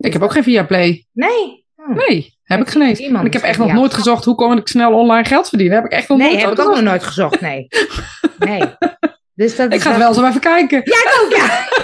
[0.00, 1.06] Ik heb ook geen Viaplay.
[1.12, 1.64] Nee.
[1.76, 1.92] Hm.
[1.94, 2.98] Nee, heb Heeft ik geen eens.
[2.98, 5.76] iemand En ik heb echt nog nooit gezocht hoe kan ik snel online geld verdienen.
[5.76, 7.66] Heb ik echt nog Nee, nooit heb ik ook nog nooit gezocht, nee.
[8.38, 8.62] Nee.
[9.34, 10.80] Dus dat Ik ga dat- wel zo even kijken.
[10.84, 11.68] Ja, ik ook, ja.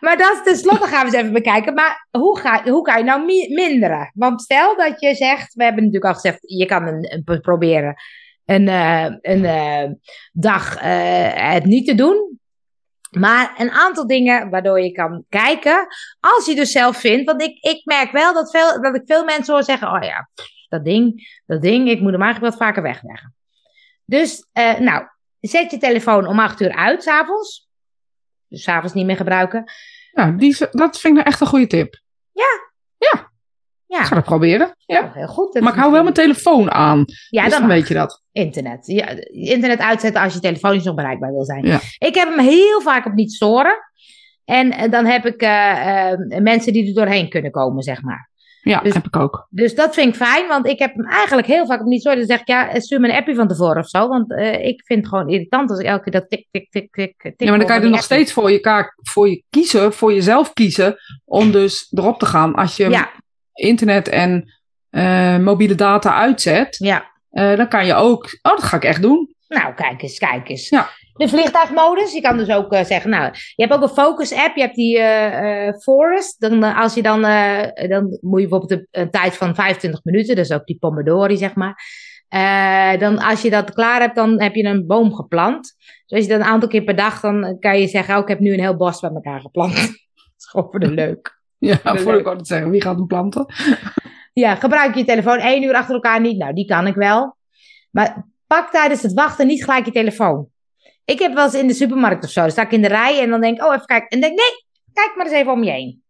[0.00, 1.74] maar dat is tenslotte gaan we eens even bekijken.
[1.74, 4.10] Maar hoe, ga, hoe kan je nou mi- minderen?
[4.14, 7.38] Want stel dat je zegt, we hebben natuurlijk al gezegd, je kan een, een- pro-
[7.40, 7.94] proberen
[8.44, 9.90] een, eh, een eh,
[10.32, 12.39] dag eh, het niet te doen.
[13.10, 15.86] Maar een aantal dingen waardoor je kan kijken,
[16.20, 17.26] als je dus zelf vindt.
[17.26, 20.28] Want ik, ik merk wel dat, veel, dat ik veel mensen hoor zeggen, oh ja,
[20.68, 23.34] dat ding, dat ding, ik moet hem eigenlijk wat vaker wegleggen.
[24.04, 25.06] Dus, eh, nou,
[25.40, 27.68] zet je telefoon om acht uur uit, s'avonds.
[28.48, 29.64] Dus s'avonds niet meer gebruiken.
[30.12, 32.00] Ja, die, dat vind ik nou echt een goede tip.
[32.32, 32.69] Ja,
[33.98, 34.74] Ik ga dat proberen.
[34.86, 35.10] Ja.
[35.14, 35.52] heel goed.
[35.52, 37.04] Dat Maar ik hou wel mijn telefoon aan.
[37.28, 38.22] Ja, dus dan weet je dat.
[38.32, 38.86] internet.
[38.86, 41.66] Ja, internet uitzetten als je telefoon niet nog bereikbaar wil zijn.
[41.66, 41.80] Ja.
[41.98, 43.76] Ik heb hem heel vaak op niet storen.
[44.44, 48.28] En eh, dan heb ik eh, eh, mensen die er doorheen kunnen komen, zeg maar.
[48.62, 49.46] Ja, Dus- heb ik ook.
[49.50, 52.18] Dus dat vind ik fijn, want ik heb hem eigenlijk heel vaak op niet storen.
[52.18, 54.08] Dan zeg ik, ja, stuur me een appje van tevoren of zo.
[54.08, 57.14] Want ik vind het gewoon irritant als ik elke keer dat tik, tik, tik, tik,
[57.20, 57.34] tik.
[57.36, 60.12] Ja, maar dan kan je er nog steeds voor je, kaak, voor je kiezen, voor
[60.12, 62.54] jezelf kiezen, om dus erop te gaan.
[62.54, 63.10] Als je Ja,
[63.60, 64.52] internet en
[64.90, 67.10] eh, mobiele data uitzet, ja.
[67.30, 69.34] eh, dan kan je ook, oh dat ga ik echt doen.
[69.48, 70.68] Nou, kijk eens, kijk eens.
[70.68, 70.88] Ja.
[71.12, 74.62] De vliegtuigmodus, je kan dus ook eh, zeggen, nou, je hebt ook een focus-app, je
[74.62, 74.98] hebt die
[75.80, 76.40] Forest.
[76.40, 77.22] Dan, als je dan,
[77.88, 81.82] dan moet je bijvoorbeeld een, tijd van 25 minuten, dus ook die Pomodori, zeg maar.
[82.98, 85.74] Dan als je dat klaar hebt, dan heb je een boom geplant.
[86.06, 88.28] Dus als je dat een aantal keer per dag, dan kan je zeggen, oh, ik
[88.28, 89.74] heb nu een heel bos bij elkaar geplant.
[89.76, 91.39] dat is gewoon voor de leuk.
[91.68, 93.46] Ja, voor ik wou het zeggen, wie gaat hem planten?
[94.32, 96.38] Ja, gebruik je telefoon één uur achter elkaar niet.
[96.38, 97.36] Nou, die kan ik wel.
[97.90, 100.48] Maar pak tijdens het wachten niet gelijk je telefoon.
[101.04, 102.40] Ik heb wel eens in de supermarkt of zo.
[102.40, 104.08] Dan sta ik in de rij en dan denk ik, oh, even kijken.
[104.08, 106.02] En denk nee, kijk maar eens even om je heen.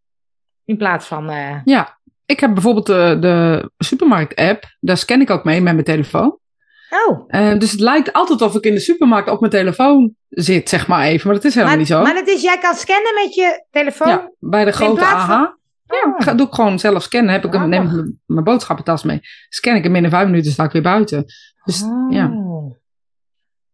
[0.65, 5.45] In plaats van, eh, Ja, ik heb bijvoorbeeld de, de supermarkt-app, daar scan ik ook
[5.45, 6.39] mee met mijn telefoon.
[6.91, 7.25] Oh.
[7.27, 10.87] Eh, dus het lijkt altijd of ik in de supermarkt op mijn telefoon zit, zeg
[10.89, 11.27] maar even.
[11.27, 12.03] Maar dat is helemaal Maar, niet zo.
[12.03, 14.09] maar het is, jij kan scannen met je telefoon?
[14.09, 15.59] Ja, bij de grote plaats van- AH.
[15.87, 16.37] Ja, Oh.
[16.37, 17.33] doe ik gewoon zelf scannen.
[17.33, 19.21] Heb ik hem, neem ik mijn- mijn boodschappentas mee.
[19.49, 21.25] Scan ik hem binnen vijf minuten, sta ik weer buiten.
[21.65, 22.13] Dus oh.
[22.13, 22.31] ja.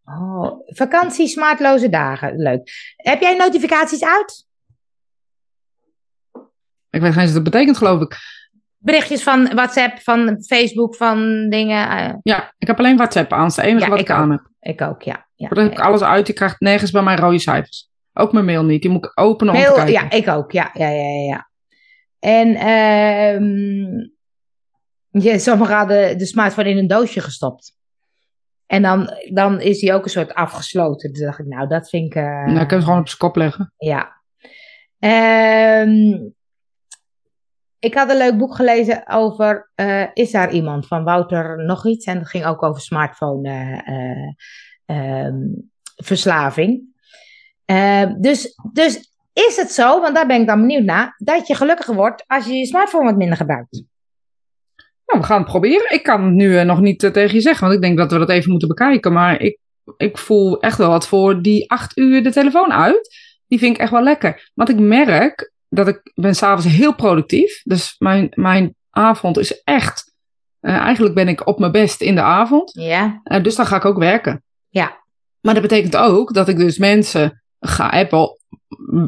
[0.05, 0.61] Oh.
[0.67, 2.37] Vakantie, smartloze dagen.
[2.37, 2.71] Leuk.
[2.97, 4.45] Heb jij notificaties uit?
[6.91, 8.17] ik weet geen eens wat dat betekent, geloof ik.
[8.87, 11.89] Berichtjes van WhatsApp, van Facebook, van dingen?
[11.89, 13.41] eh, Ja, ik heb alleen WhatsApp aan.
[13.41, 14.49] Dat is het enige Ja, wat ik ik, aan heb.
[14.61, 15.27] ik ook, ja.
[15.35, 15.49] ja.
[15.49, 16.27] Dan heb ik alles uit.
[16.27, 17.89] Je krijgt nergens bij mij rode cijfers.
[18.13, 18.83] Ook mijn mail niet.
[18.83, 19.93] Die moet ik openen om te kijken.
[19.93, 20.53] ja, ik ook.
[20.53, 21.25] Ja, ja, ja, ja.
[21.29, 21.49] ja.
[22.19, 24.09] En ehm
[25.23, 27.75] ja, sommigen hadden de smartphone in een doosje gestopt.
[28.67, 31.13] En dan, dan is die ook een soort afgesloten.
[31.13, 32.15] Toen dacht ik, nou, dat vind ik...
[32.15, 33.73] eh, Nou, ik kan het gewoon op zijn kop leggen.
[33.77, 34.15] Ja.
[34.99, 36.19] Ehm,
[37.87, 42.07] ik had een leuk boek gelezen over eh, Is daar iemand van Wouter nog iets?
[42.07, 45.37] En dat ging ook over smartphone eh, eh, ehm,
[45.97, 46.83] verslaving.
[47.65, 51.55] Ehm, dus, dus is het zo, want daar ben ik dan benieuwd naar, dat je
[51.55, 53.85] gelukkiger wordt als je je smartphone wat minder gebruikt?
[55.07, 55.93] Nou, we gaan het proberen.
[55.93, 58.31] Ik kan het nu nog niet tegen je zeggen, want ik denk dat we dat
[58.31, 59.13] even moeten bekijken.
[59.13, 59.59] Maar ik,
[59.97, 63.17] ik voel echt wel wat voor die acht uur de telefoon uit.
[63.49, 64.51] Die vind ik echt wel lekker.
[64.55, 67.63] Want ik merk dat ik ben s'avonds heel productief.
[67.65, 70.15] Dus mijn, mijn avond is echt...
[70.61, 72.71] Uh, eigenlijk ben ik op mijn best in de avond.
[72.73, 73.21] Ja.
[73.25, 74.43] Uh, dus dan ga ik ook werken.
[74.69, 75.05] Ja.
[75.41, 78.37] Maar dat betekent ook dat ik dus mensen ga appen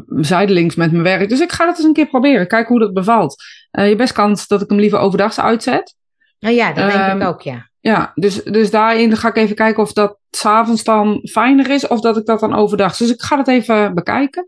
[0.07, 1.29] zijdelings met mijn werk.
[1.29, 2.47] Dus ik ga dat eens een keer proberen.
[2.47, 3.43] Kijken hoe dat bevalt.
[3.71, 5.95] Uh, je best kans dat ik hem liever overdags uitzet.
[6.39, 7.69] Oh ja, dat denk Ehm, ik ook, ja.
[7.79, 12.01] Ja, dus, dus daarin ga ik even kijken of dat s'avonds dan fijner is of
[12.01, 12.97] dat ik dat dan overdag.
[12.97, 14.45] Dus ik ga dat even bekijken.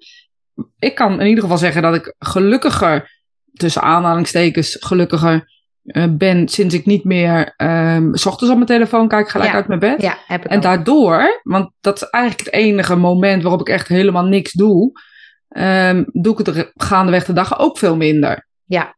[0.80, 3.20] Ik kan in ieder geval zeggen dat ik gelukkiger,
[3.54, 5.49] tussen aanhalingstekens, gelukkiger
[5.84, 9.56] uh, ben sinds ik niet meer um, s ochtends op mijn telefoon kijk, gelijk Ja.
[9.56, 10.02] uit mijn bed.
[10.02, 10.64] Ja, heb ik En ook.
[10.64, 14.91] daardoor, want dat is eigenlijk het enige moment waarop ik echt helemaal niks doe,
[15.49, 18.47] um, doe ik het gaandeweg de dag ook veel minder.
[18.66, 18.95] Ja.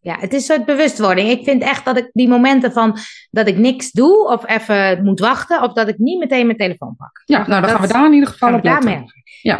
[0.00, 1.28] Ja, het is een soort bewustwording.
[1.30, 2.98] Ik vind echt dat ik die momenten van
[3.30, 6.96] dat ik niks doe of even moet wachten of dat ik niet meteen mijn telefoon
[6.96, 7.22] pak.
[7.24, 8.84] Ja, nou dan Dat gaan we daar in ieder geval op letten.
[8.90, 9.04] mee?
[9.42, 9.56] Ja.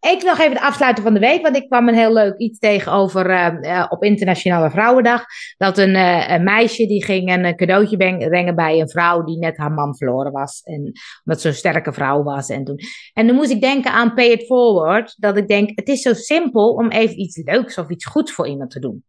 [0.00, 2.58] Ik nog even de afsluiter van de week, want ik kwam een heel leuk iets
[2.58, 5.24] tegen over eh, eh, op Internationale Vrouwendag.
[5.56, 9.56] Dat een, eh, meisje die ging een eh, cadeautje brengen bij een vrouw die net
[9.56, 10.62] haar man verloren was.
[10.62, 10.92] En
[11.24, 12.48] omdat ze een sterke vrouw was.
[12.48, 12.78] En toen,
[13.12, 15.14] en dan moest ik denken aan Pay It Forward.
[15.16, 18.48] Dat ik denk, het is zo simpel om even iets leuks of iets goeds voor
[18.48, 19.04] iemand te doen.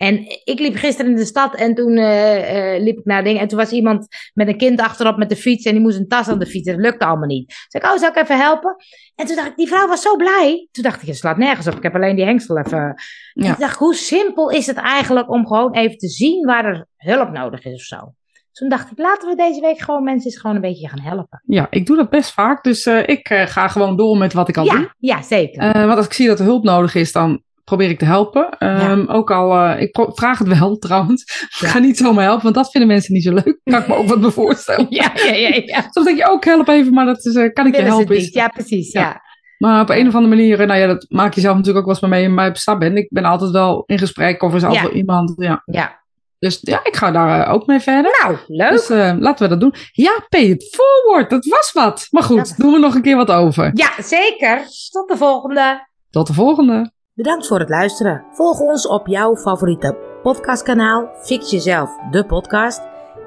[0.00, 3.40] En ik liep gisteren in de stad en toen eh, eh, liep ik naar dingen.
[3.40, 6.08] En toen was iemand met een kind achterop met de fiets en die moest een
[6.08, 6.68] tas aan de fiets.
[6.68, 7.48] En dat lukte allemaal niet.
[7.48, 8.76] Toen zei ik, oh, zou ik even helpen?
[9.14, 10.68] En toen dacht ik, die vrouw was zo blij.
[10.70, 11.74] Toen dacht ik, je slaat nergens op.
[11.76, 12.78] Ik heb alleen die hengsel even.
[12.78, 12.94] En
[13.32, 13.52] Ja.
[13.52, 17.30] ik dacht, hoe simpel is het eigenlijk om gewoon even te zien waar er hulp
[17.30, 18.14] nodig is of zo.
[18.52, 21.42] Toen dacht ik, laten we deze week gewoon mensen eens gewoon een beetje gaan helpen.
[21.46, 24.56] Ja, ik doe dat best vaak, dus uh, ik ga gewoon door met wat ik
[24.56, 24.78] al doe.
[24.78, 25.72] Ja, ja zeker.
[25.72, 28.56] Want als ik zie dat er hulp nodig is, dan probeer ik te helpen.
[28.58, 29.04] Um, ja.
[29.06, 31.46] Ook al, uh, ik vraag het wel trouwens.
[31.58, 31.66] Ja.
[31.66, 33.60] Ik ga niet zomaar helpen, want dat vinden mensen niet zo leuk.
[33.64, 34.86] Kan ik me ook wat me voorstellen.
[35.00, 35.62] Ja, ja, ja.
[35.64, 35.80] ja.
[35.90, 38.16] Soms denk je ook, help even, maar dat is, uh, kan ik je helpen?
[38.16, 39.00] Is, ja, precies, ja.
[39.00, 39.20] ja.
[39.58, 42.02] Maar op een of andere manier, nou ja, dat maak je zelf natuurlijk ook wel
[42.02, 42.96] eens mee in mijn stap ben.
[42.96, 45.62] Ik ben altijd wel in gesprek of is altijd wel iemand, ja.
[45.64, 45.98] Ja.
[46.38, 48.18] Dus ja, ik ga daar uh, ook mee verder.
[48.22, 48.70] Nou, leuk.
[48.70, 49.74] Dus uh, laten we dat doen.
[49.92, 52.06] Ja, pay it forward, dat was wat.
[52.10, 53.70] Maar goed, doen we nog een keer wat over.
[53.74, 54.62] Ja, zeker.
[54.90, 55.88] Tot de volgende.
[56.10, 56.92] Tot de volgende.
[57.20, 58.24] Bedankt voor het luisteren.
[58.32, 62.82] Volg ons op jouw favoriete podcastkanaal Fix Jezelf, de podcast.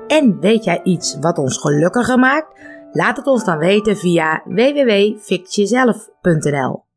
[0.07, 2.59] En weet jij iets wat ons gelukkiger maakt?
[2.91, 6.92] Laat het ons dan weten via www.fixjezelf.nl